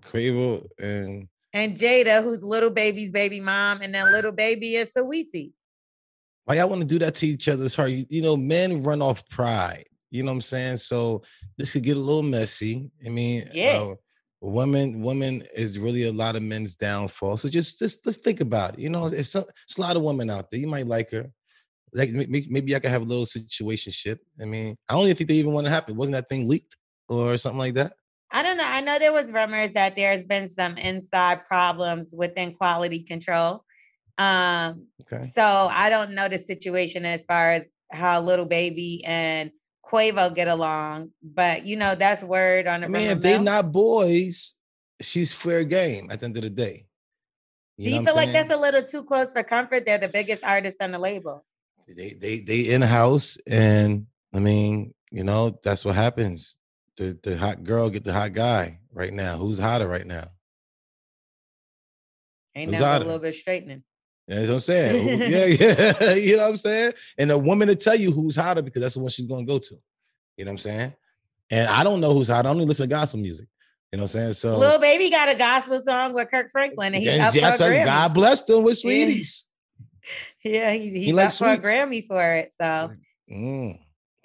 [0.00, 5.52] Quavo and And Jayda, who's Lil Baby's baby mom, and then Lil Baby is Saweetie.
[6.44, 7.64] why y'all want to do that to each other?
[7.64, 7.92] It's hard.
[7.92, 9.84] You, you know, men run off pride.
[10.10, 10.76] You know what I'm saying?
[10.78, 11.22] So
[11.56, 12.90] this could get a little messy.
[13.06, 13.82] I mean, Yeah.
[13.82, 13.94] uh,
[14.40, 17.36] women, women is really a lot of men's downfall.
[17.36, 18.80] So just, just let's think about it.
[18.80, 21.30] You know, if some, it's a lot of women out there, you might like her.
[21.92, 24.18] Like may- may- maybe I could have a little situationship.
[24.42, 25.94] I mean, I don't even think they even want to happen.
[25.96, 26.76] Wasn't that thing leaked
[27.08, 27.94] or something like that?
[28.34, 28.66] I don't know.
[28.66, 33.64] I know there was rumors that there's been some inside problems within quality control.
[34.18, 35.30] Um, Okay.
[35.34, 39.52] so I don't know the situation as far as how Lil Baby and
[39.84, 43.70] Quavo get along, but you know that's word on the I mean, if they're not
[43.70, 44.54] boys,
[45.00, 46.86] she's fair game at the end of the day.
[47.78, 49.86] Do you feel like that's a little too close for comfort?
[49.86, 51.44] They're the biggest artist on the label.
[51.86, 56.56] they they they in house and I mean, you know, that's what happens.
[56.96, 59.36] The the hot girl get the hot guy right now.
[59.36, 60.28] Who's hotter right now?
[62.54, 63.82] Ain't Who's nothing but a little bit straightening.
[64.28, 65.18] That's what I'm saying.
[65.20, 65.44] Yeah,
[66.00, 66.14] yeah.
[66.14, 66.92] you know what I'm saying?
[67.18, 69.58] And a woman to tell you who's hotter because that's the one she's gonna go
[69.58, 69.74] to.
[70.36, 70.94] You know what I'm saying?
[71.50, 72.46] And I don't know who's hot.
[72.46, 73.48] I only listen to gospel music.
[73.92, 74.32] You know what I'm saying?
[74.34, 77.58] So Lil Baby got a gospel song with Kirk Franklin, and he's and up yes,
[77.58, 77.84] for a Grammy.
[77.84, 79.46] God blessed him with sweeties.
[80.44, 81.72] Yeah, he, he, likes up for a.
[81.72, 82.52] Grammy for it.
[82.60, 82.90] So
[83.30, 83.78] Mm.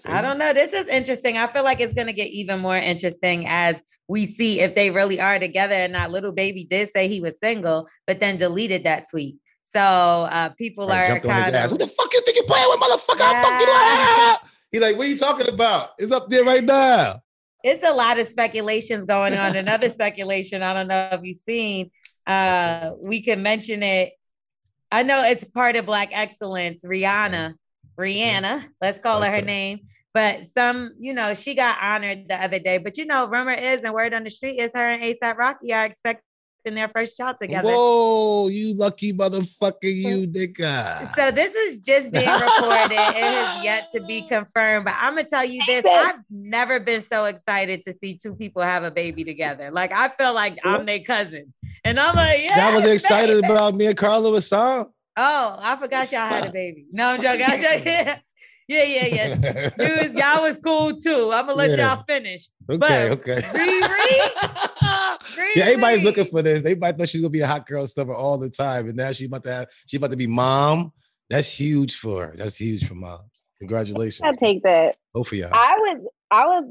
[0.06, 0.54] I don't know.
[0.54, 1.38] This is interesting.
[1.38, 3.76] I feel like it's going to get even more interesting as
[4.08, 7.36] we see if they really are together and not Lil Baby did say he was
[7.41, 9.38] single, but then deleted that tweet.
[9.72, 11.66] So uh, people Right, are jumped on his kind ass.
[11.66, 13.22] of What the fuck you think you playing with, motherfucker?
[13.22, 14.34] I'll fuck you Yeah.
[14.34, 14.47] up.
[14.72, 15.89] He like, what are you talking about?
[16.00, 17.20] It's up there right now.
[17.64, 19.56] it's a lot of speculations going on.
[19.56, 21.91] Another speculation, I don't know if you've seen.
[22.26, 24.14] Uh, we can mention it.
[24.91, 27.54] I know it's part of Black Excellence, Rihanna.
[28.00, 28.45] Mm-hmm.
[28.45, 29.82] Rihanna, let's call her her name.
[30.14, 32.80] But some, you know, she got honored the other day.
[32.80, 35.72] But you know, rumor is and word on the street is her and ASAP Rocky
[35.74, 36.24] are expecting
[36.66, 37.70] their first child together.
[37.70, 41.14] Whoa, you lucky motherfucker, you nigga.
[41.16, 42.91] So this is just being reported.
[42.91, 44.86] it has yet to be confirmed.
[44.86, 48.64] But I'm gonna tell you this: I've never been so excited to see two people
[48.64, 49.70] have a baby together.
[49.72, 52.72] Like I feel like I'm their cousin, and I'm like, yeah.
[52.72, 54.91] Y'all was excited about me and Carla song.
[55.22, 56.86] Oh, I forgot y'all had a baby.
[56.93, 57.45] No, I'm joking.
[57.45, 58.13] I'm joking.
[58.72, 59.38] Yeah, yeah, yeah.
[59.41, 59.70] yeah.
[59.80, 61.32] Dude, y'all was cool too.
[61.34, 61.95] I'm gonna let Yeah.
[61.95, 62.49] y'all finish.
[62.70, 63.41] Okay, But okay.
[63.41, 64.20] Riri,
[65.55, 66.59] yeah, everybody's looking for this.
[66.59, 69.26] Everybody thought she's gonna be a hot girl summer all the time, and now she
[69.26, 70.93] about to have she about to be mom.
[71.32, 72.36] That's huge for her.
[72.38, 73.43] That's huge for moms.
[73.57, 74.97] Congratulations, I take that.
[75.15, 75.49] both of y'all.
[75.51, 76.65] I was I was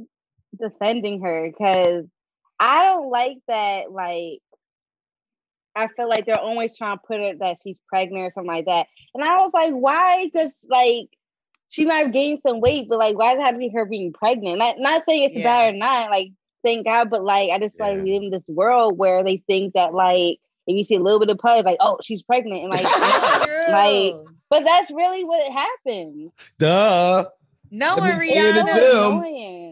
[0.56, 2.04] defending her because
[2.60, 3.90] I don't like that.
[3.90, 4.38] Like,
[5.78, 8.66] I feel like they're always trying to put it that she's pregnant or something like
[8.66, 8.86] that.
[9.14, 10.24] And I was like, why?
[10.30, 11.08] Because like
[11.68, 13.84] she might have gained some weight, but like, why does it have to be her
[13.86, 14.58] being pregnant?
[14.58, 15.44] Not not saying it's Yeah.
[15.44, 16.10] bad or not.
[16.10, 16.28] Like,
[16.64, 18.02] thank God, but like, I just like Yeah.
[18.02, 21.20] we live in this world where they think that like if you see a little
[21.20, 22.84] bit of pus, like, oh, she's pregnant, and like,
[23.68, 24.14] like,
[24.50, 26.32] but that's really what happens.
[26.58, 27.26] Duh.
[27.70, 29.22] No Let one me in the Rihanna.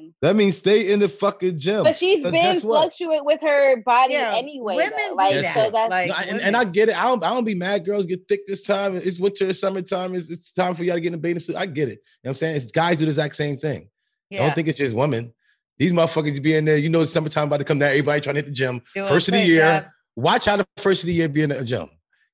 [0.03, 0.15] gym.
[0.23, 1.85] That means stay in the fucking gym.
[1.85, 4.77] But she's been guess fluctuate with her body Yeah, anyway.
[4.77, 5.15] women though.
[5.15, 5.55] Like, that.
[5.55, 6.41] so that's Like, and, women.
[6.43, 6.99] and I get it.
[6.99, 7.85] I don't, I don't be mad.
[7.85, 8.97] Girls get thick this time.
[8.97, 10.15] It's winter, it's summertime.
[10.15, 11.57] It's, it's time for y'all to get in a bathing suit.
[11.57, 11.93] I get it.
[11.93, 12.57] You know what I'm saying?
[12.57, 13.89] It's guys do the exact same thing.
[14.33, 15.33] I don't think it's just women.
[15.79, 16.79] These motherfuckers be in there.
[16.79, 17.91] You know, it's summertime about to come down.
[17.91, 18.83] Everybody trying to hit the gym.
[18.95, 19.49] Doing First of the push-ups.
[19.51, 19.93] year.
[20.17, 21.89] Watch how the first of the year be in the gym.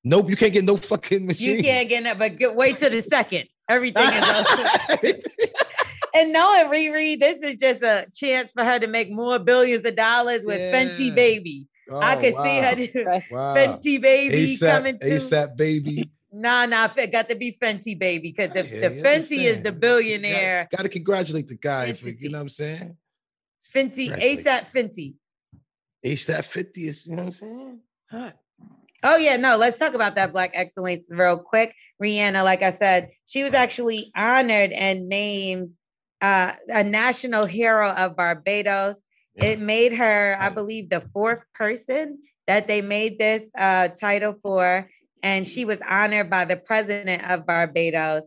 [0.05, 1.57] Nope, you can't get no fucking machine.
[1.57, 3.47] You can't get that, but get, wait till the second.
[3.69, 5.25] Everything is
[6.15, 9.95] And knowing Riri, this is just a chance for her to make more billions of
[9.95, 11.15] dollars with Fenty Yeah.
[11.15, 11.67] Baby.
[11.91, 12.43] I Oh, could wow.
[12.43, 13.55] see her do Wow.
[13.55, 15.05] Fenty Baby ASAP, coming to.
[15.05, 16.09] ASAP baby.
[16.35, 19.61] Nah, nah, it got to be Fenty Baby because the, the hear you, Fenty is
[19.61, 20.67] the billionaire.
[20.75, 22.97] Got to congratulate the guy for, you know what I'm saying?
[23.63, 24.45] Fenty, Congratulations.
[24.47, 25.13] ASAP Fenty.
[26.03, 27.79] ASAP 50 is, you know what I'm saying?
[28.09, 28.35] Hot.
[29.03, 31.75] Oh yeah, no, let's talk about that Black Excellence real quick.
[32.01, 35.73] Rihanna, like I said, she was actually honored and named
[36.21, 39.03] uh, a national hero of Barbados.
[39.35, 39.45] Yeah.
[39.45, 44.89] It made her, I believe, the fourth person that they made this uh, title for,
[45.21, 48.23] and she was honored by the president of Barbados.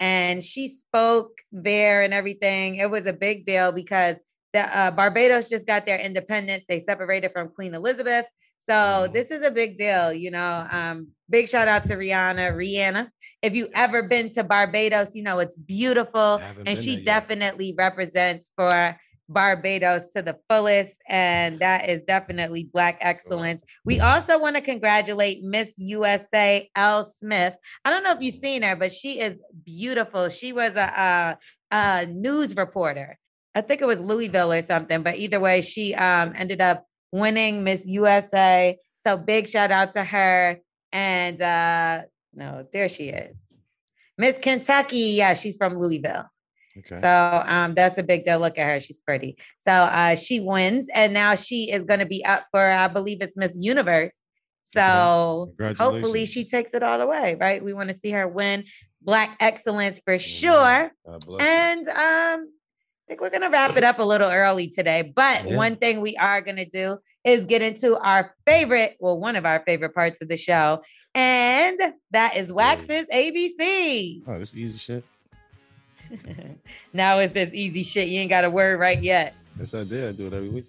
[0.00, 2.76] And she spoke there and everything.
[2.76, 4.16] It was a big deal because
[4.52, 6.64] the uh, Barbados just got their independence.
[6.68, 8.26] They separated from Queen Elizabeth.
[8.68, 9.12] So Mhm.
[9.14, 10.66] this is a big deal, you know.
[10.70, 12.52] Um, big shout out to Rihanna.
[12.52, 13.08] Rihanna,
[13.40, 18.98] if you ever been to Barbados, you know it's beautiful, and she definitely represents for
[19.30, 23.62] Barbados to the fullest, and that is definitely Black excellence.
[23.84, 27.56] We also want to congratulate Miss USA Elle Smith.
[27.84, 30.28] I don't know if you've seen her, but she is beautiful.
[30.30, 31.36] She was a,
[31.72, 33.18] a, a news reporter.
[33.54, 37.64] I think it was Louisville or something, but either way, she um, ended up winning
[37.64, 38.76] Miss USA.
[39.00, 40.58] So big shout out to her.
[40.92, 42.02] And uh
[42.34, 43.36] no, there she is.
[44.16, 45.14] Miss Kentucky.
[45.16, 46.24] Yeah, she's from Louisville.
[46.78, 47.00] Okay.
[47.00, 48.38] So um that's a big deal.
[48.38, 48.80] Look at her.
[48.80, 49.38] She's pretty.
[49.58, 53.36] So uh she wins and now she is gonna be up for I believe it's
[53.36, 54.14] Miss Universe.
[54.70, 57.64] So hopefully she takes it all away, right?
[57.64, 58.64] We want to see her win
[59.00, 60.92] Black Excellence for sure.
[61.06, 61.48] God bless her.
[61.48, 62.52] And um,
[63.08, 65.00] I think we're gonna wrap it up a little early today.
[65.00, 65.56] But Yeah.
[65.56, 69.60] one thing we are gonna do is get into our favorite, well, one of our
[69.64, 70.82] favorite parts of the show,
[71.14, 71.80] and
[72.10, 74.22] that is Wax's ABC.
[74.28, 75.06] Oh, this easy shit.
[76.92, 78.08] now it's this easy shit.
[78.08, 79.34] You ain't got a word right yet.
[79.58, 80.06] Yes, I did.
[80.10, 80.66] I do it every week.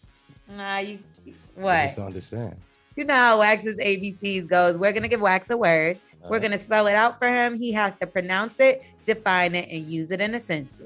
[0.55, 1.83] Nah, you I what?
[1.87, 2.55] just understand.
[2.95, 4.77] You know how Wax's ABCs goes.
[4.77, 5.97] We're gonna give Wax a word.
[6.29, 7.55] We're Uh, gonna spell it out for him.
[7.59, 10.81] He has to pronounce it, define it, and use it in a sentence.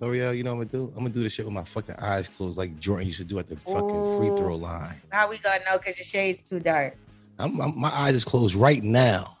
[0.00, 0.92] Lorel, you know what I'm gonna do?
[0.96, 3.38] I'm gonna do this shit with my fucking eyes closed, like Jordan used to do
[3.38, 4.94] at the fucking free throw line.
[5.10, 5.78] How we gonna know?
[5.78, 6.96] Cause your shade's too dark.
[7.38, 9.36] I'm, I'm- my eyes is closed right now.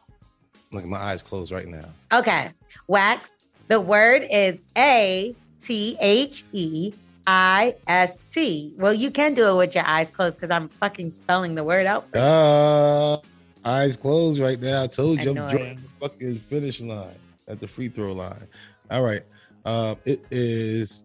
[0.72, 1.84] Look, at my eyes closed right now.
[2.12, 2.50] Okay.
[2.88, 3.30] Wax.
[3.68, 5.34] The word is A
[5.64, 6.92] T H E
[7.26, 8.72] I S T.
[8.78, 11.86] Well, you can do it with your eyes closed because I'm fucking spelling the word
[11.86, 12.08] out.
[12.10, 12.18] for.
[12.18, 13.16] Uh,
[13.64, 14.82] eyes closed right now.
[14.82, 17.08] I told you I'm Jordan the fucking finish line
[17.46, 18.46] at the free throw line.
[18.90, 19.22] All right.
[19.68, 21.02] Uh, it is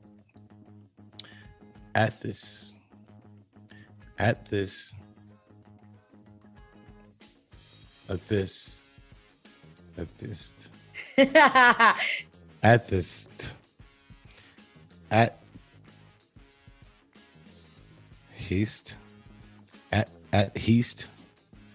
[1.96, 2.76] at this,
[4.18, 4.94] at this,
[8.10, 8.82] at this,
[9.98, 10.70] at this,
[12.64, 13.28] at this,
[15.12, 15.40] at
[18.34, 18.96] Heast,
[19.92, 21.10] at at Heast,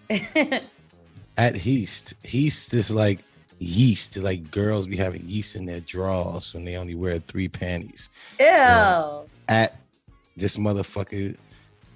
[1.37, 2.15] at Heast.
[2.23, 3.19] Heast is like
[3.59, 4.17] yeast.
[4.17, 8.09] Like girls be having yeast in their drawers when they only wear three panties.
[8.39, 9.25] Ew.
[9.47, 9.75] At
[10.35, 11.35] this motherfucker,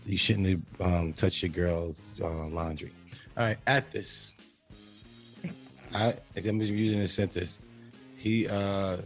[0.06, 2.92] you shouldn't have um, touched your girl's uh, laundry.
[3.38, 4.34] All right, at this.
[5.94, 7.60] I I'm just using a sentence.
[8.18, 8.98] He uh,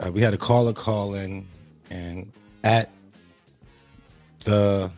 [0.00, 1.46] uh we had a caller call in
[1.90, 2.30] and
[2.64, 2.90] at
[4.44, 4.90] the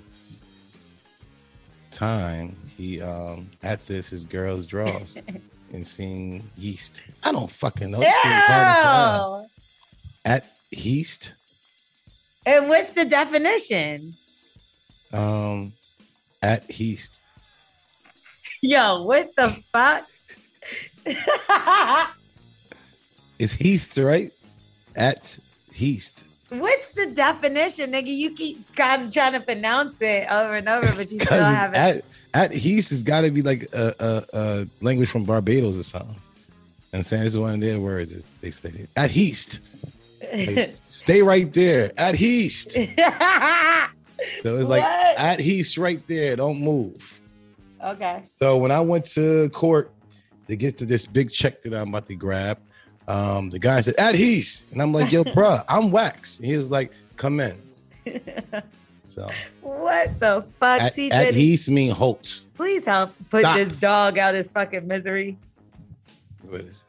[1.91, 5.17] time he um at this his girl's drawers
[5.73, 7.03] and seeing yeast.
[7.23, 8.01] I don't fucking know.
[8.01, 9.41] This shit is hard as hell.
[9.43, 10.33] Ew.
[10.33, 11.33] At yeast,
[12.47, 14.13] And what's the definition?
[15.13, 15.73] um,
[16.43, 17.21] at yeast.
[18.63, 20.05] Yo, what the fuck?
[23.39, 24.31] It's yeast, right?
[24.95, 25.39] At
[25.75, 26.23] yeast.
[26.51, 28.09] What's the definition, nigga?
[28.09, 31.75] You keep kind of trying to pronounce it over and over, but you still haven't.
[31.77, 32.03] at
[32.35, 36.17] at yeast has got to be like a, a, a language from Barbados or something.
[36.93, 38.11] I'm saying this is one of their words.
[38.13, 38.91] It's- They say it.
[38.97, 39.61] at yeast.
[40.33, 41.93] Like, stay right there.
[41.97, 42.77] At yeast.
[44.43, 45.19] So it's like What?
[45.19, 46.37] at yeast right there.
[46.37, 47.21] Don't move.
[47.83, 48.23] okay.
[48.39, 49.91] So when I went to court
[50.47, 52.59] to get to this big check that I'm about to grab,
[53.09, 54.71] um, the guy said, at Heath.
[54.73, 56.37] And I'm like, yo, bruh, I'm wax.
[56.37, 57.57] And he was like, come in.
[59.11, 59.29] So
[59.61, 61.11] What the fuck, at, T.
[61.11, 61.41] at Diddy?
[61.41, 62.45] Heath mean Holtz.
[62.57, 63.57] Please help put Stop.
[63.57, 65.37] this dog out of his fucking misery.
[66.49, 66.85] What is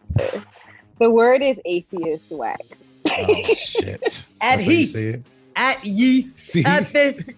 [0.99, 2.61] The word is atheist wax.
[3.09, 3.87] Oh shit.
[4.41, 5.23] At That's how you Heath.
[5.55, 6.37] At yeast.
[6.51, 6.63] See?
[6.63, 7.29] At this.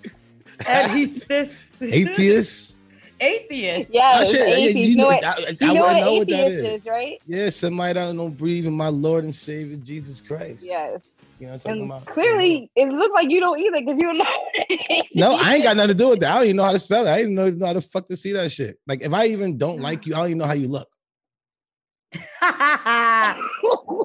[0.66, 1.28] At yeast.
[1.28, 1.64] This.
[1.82, 2.78] Atheist?
[3.20, 3.90] Atheist.
[3.94, 4.76] Yes, Oh, shit, yeah, atheist.
[4.78, 5.24] you You know know- what?
[5.26, 6.78] I- I- You know what know what that atheist is.
[6.82, 7.22] is, right?
[7.26, 10.64] Yeah, somebody that don't believe in my Lord and Savior Jesus Christ.
[10.66, 11.02] Yes.
[11.40, 12.06] You know what I'm talking And about?
[12.06, 15.00] clearly, it looks like you don't either because you don't know.
[15.16, 16.32] No, I ain't got nothing to do with that.
[16.32, 17.10] I don't even know how to spell it.
[17.12, 18.78] I didn't know, know how to fuck to see that shit.
[18.88, 20.88] Like if I even don't like you, I don't even know how you look.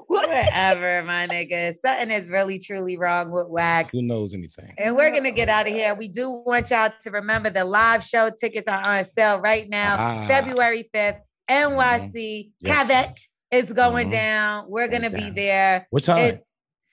[0.07, 1.75] Whatever, my nigga.
[1.75, 3.91] Something is really truly wrong with wax.
[3.93, 4.75] Who knows anything?
[4.79, 5.95] And we're gonna get out of here.
[5.95, 9.97] We do want y'all to remember the live show tickets are on sale right now,
[9.99, 11.21] Ah, February 5th,
[11.51, 12.51] NYC.
[12.61, 12.87] Yes.
[12.89, 13.19] Caveat
[13.51, 14.13] is going Mhm.
[14.13, 14.65] down.
[14.69, 15.87] We're Going gonna be there.
[15.91, 16.19] What time?
[16.35, 16.45] It's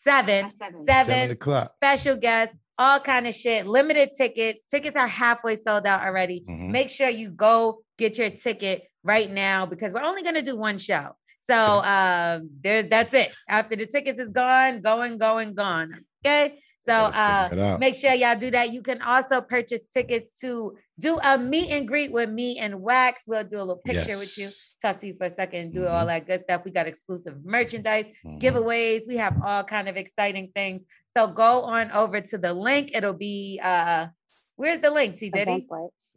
[0.06, 0.86] seven, Seven.
[0.86, 1.72] seven, Seven o'clock.
[1.76, 3.66] special guests, all kind of shit.
[3.66, 4.64] Limited tickets.
[4.70, 6.43] Tickets are halfway sold out already.
[6.49, 6.72] Mhm.
[6.72, 10.78] Make sure you go get your ticket right now because we're only gonna do one
[10.78, 11.10] show.
[11.41, 13.34] So um there that's it.
[13.47, 16.03] After the tickets is gone, going, going, gone.
[16.26, 16.60] Okay.
[16.88, 17.80] So uh figure it out.
[17.80, 18.74] make sure y'all do that.
[18.74, 23.24] You can also purchase tickets to do a meet and greet with me and Wax.
[23.28, 24.64] We'll do a little picture with you, Yes.
[24.82, 26.61] Talk to you for a second, do all that good stuff.
[26.65, 28.39] We got exclusive merchandise Mhm.
[28.39, 29.07] giveaways.
[29.07, 30.84] We have all kind of exciting things.
[31.17, 32.95] So go on over to the link.
[32.95, 34.07] It'll be uh
[34.55, 35.67] where's the link, T Diddy?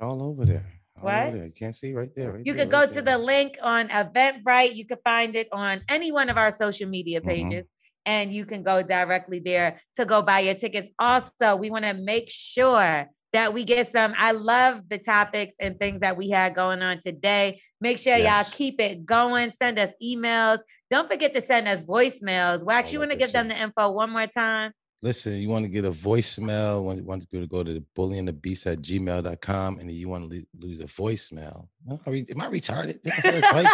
[0.00, 0.64] All over there.
[0.96, 1.28] All What?
[1.28, 1.46] over there.
[1.46, 2.32] You can't see right there.
[2.32, 3.16] Right You there, could go right to there.
[3.16, 4.74] the link on Eventbrite.
[4.74, 7.24] You can find it on any one of our social media Mhm.
[7.26, 7.64] pages.
[8.06, 10.88] And you can go directly there to go buy your tickets.
[10.98, 14.14] Also, we want to make sure that we get some.
[14.16, 17.60] I love the topics and things that we had going on today.
[17.80, 18.48] Make sure Yes.
[18.48, 19.52] y'all keep it going.
[19.60, 20.58] Send us emails.
[20.90, 22.64] Don't forget to send us voicemails.
[22.64, 24.72] Wax, you want to give them the info one more time?
[25.00, 28.26] Listen, you want to get a voicemail, want, want to go to the bully and
[28.26, 31.68] the beast at gmail.com, and you want to lose a voicemail.
[31.86, 32.98] No, are we- am I retarded?
[33.06, 33.72] I say that twice?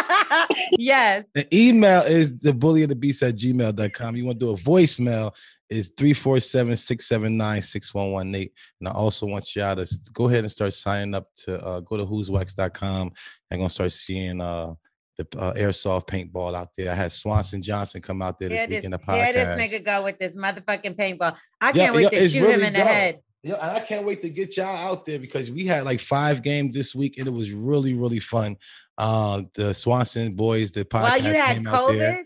[0.77, 1.25] yes.
[1.33, 4.15] The email is the bully and the beast at gmail.com.
[4.15, 5.33] You want to do a voicemail
[5.69, 8.51] is 347-679-6118.
[8.79, 11.97] And I also want y'all to go ahead and start signing up to uh, go
[11.97, 13.11] to who'swax.com
[13.49, 14.75] and gonna start seeing uh
[15.17, 16.91] the uh, airsoft paintball out there.
[16.91, 19.33] I had Swanson Johnson come out there this Here week this, in the podcast.
[19.33, 21.35] this nigga go with this motherfucking paintball.
[21.61, 23.19] I Yeah, can't wait yo, to shoot him really in the head.
[23.43, 26.41] Yeah, and I can't wait to get y'all out there because we had like five
[26.41, 28.57] games this week and it was really, really fun.
[28.97, 31.01] Uh, the Swanson boys, the podcast.
[31.03, 31.57] While you had.
[31.63, 32.23] COVID,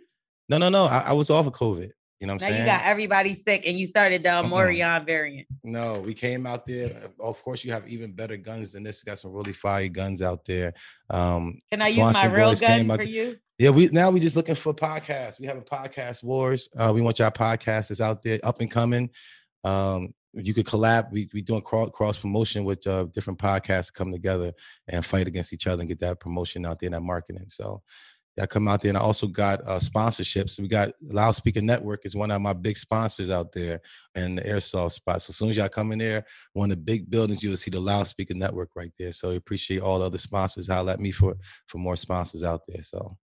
[0.48, 0.86] No, no, no.
[0.86, 1.92] I, I was off of COVID.
[2.20, 2.62] You know what I'm saying?
[2.62, 4.40] you got everybody sick and you started the.
[4.40, 5.48] Omicron variant.
[5.64, 7.10] no, we came out there.
[7.20, 9.04] Of course, you have even better guns than this.
[9.04, 10.74] Got some really fire guns out there.
[11.10, 13.06] Um, Can I use my real gun for there.
[13.06, 13.38] you?
[13.58, 15.40] Yeah, we now we're just looking for podcasts.
[15.40, 16.70] We have a podcast wars.
[16.78, 19.10] Uh, we want y'all podcasters out there up and coming.
[19.64, 21.12] Um, you could collab.
[21.12, 24.54] We we doing cross cross promotion with uh, different podcasts to come together
[24.88, 27.46] and fight against each other and get that promotion out there and that marketing.
[27.48, 27.82] So
[28.40, 28.90] y'all come out there.
[28.90, 30.60] And I also got uh, sponsorships.
[30.60, 33.82] We got Loudspeaker Network is one of my big sponsors out there
[34.16, 35.22] and the airsoft spot.
[35.22, 37.70] So as soon as y'all come in there, one of the big buildings, you'll see
[37.70, 39.12] the Loudspeaker Network right there.
[39.12, 40.70] So I appreciate all the other sponsors.
[40.70, 41.36] Holler at me for
[41.68, 42.82] for more sponsors out there.
[42.82, 43.18] So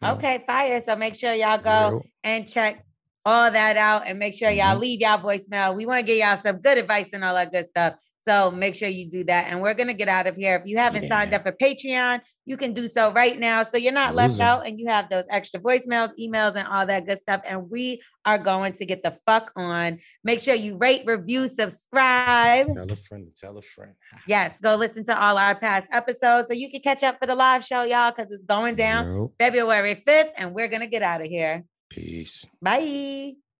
[0.00, 0.80] you know, Okay, fire.
[0.80, 2.84] So make sure y'all go and check
[3.24, 4.80] all that out and make sure y'all Mhm.
[4.80, 5.74] leave y'all voicemail.
[5.74, 7.94] We want to give y'all some good advice and all that good stuff.
[8.28, 9.48] So make sure you do that.
[9.48, 10.56] And we're going to get out of here.
[10.56, 13.64] If you haven't signed up for Patreon, you can do so right now.
[13.64, 14.42] So you're not left Loser.
[14.44, 17.42] out and you have those extra voicemails, emails, and all that good stuff.
[17.44, 19.98] And we are going to get the fuck on.
[20.24, 22.68] Make sure you rate, review, subscribe.
[22.68, 23.92] Tell a friend, tell a friend.
[24.26, 27.34] Yes, go listen to all our past episodes so you can catch up for the
[27.34, 29.32] live show, y'all, because it's going down Real.
[29.38, 30.30] February 5th.
[30.38, 31.62] And we're going to get out of here.
[31.90, 32.46] Peace.
[32.62, 33.34] Bye.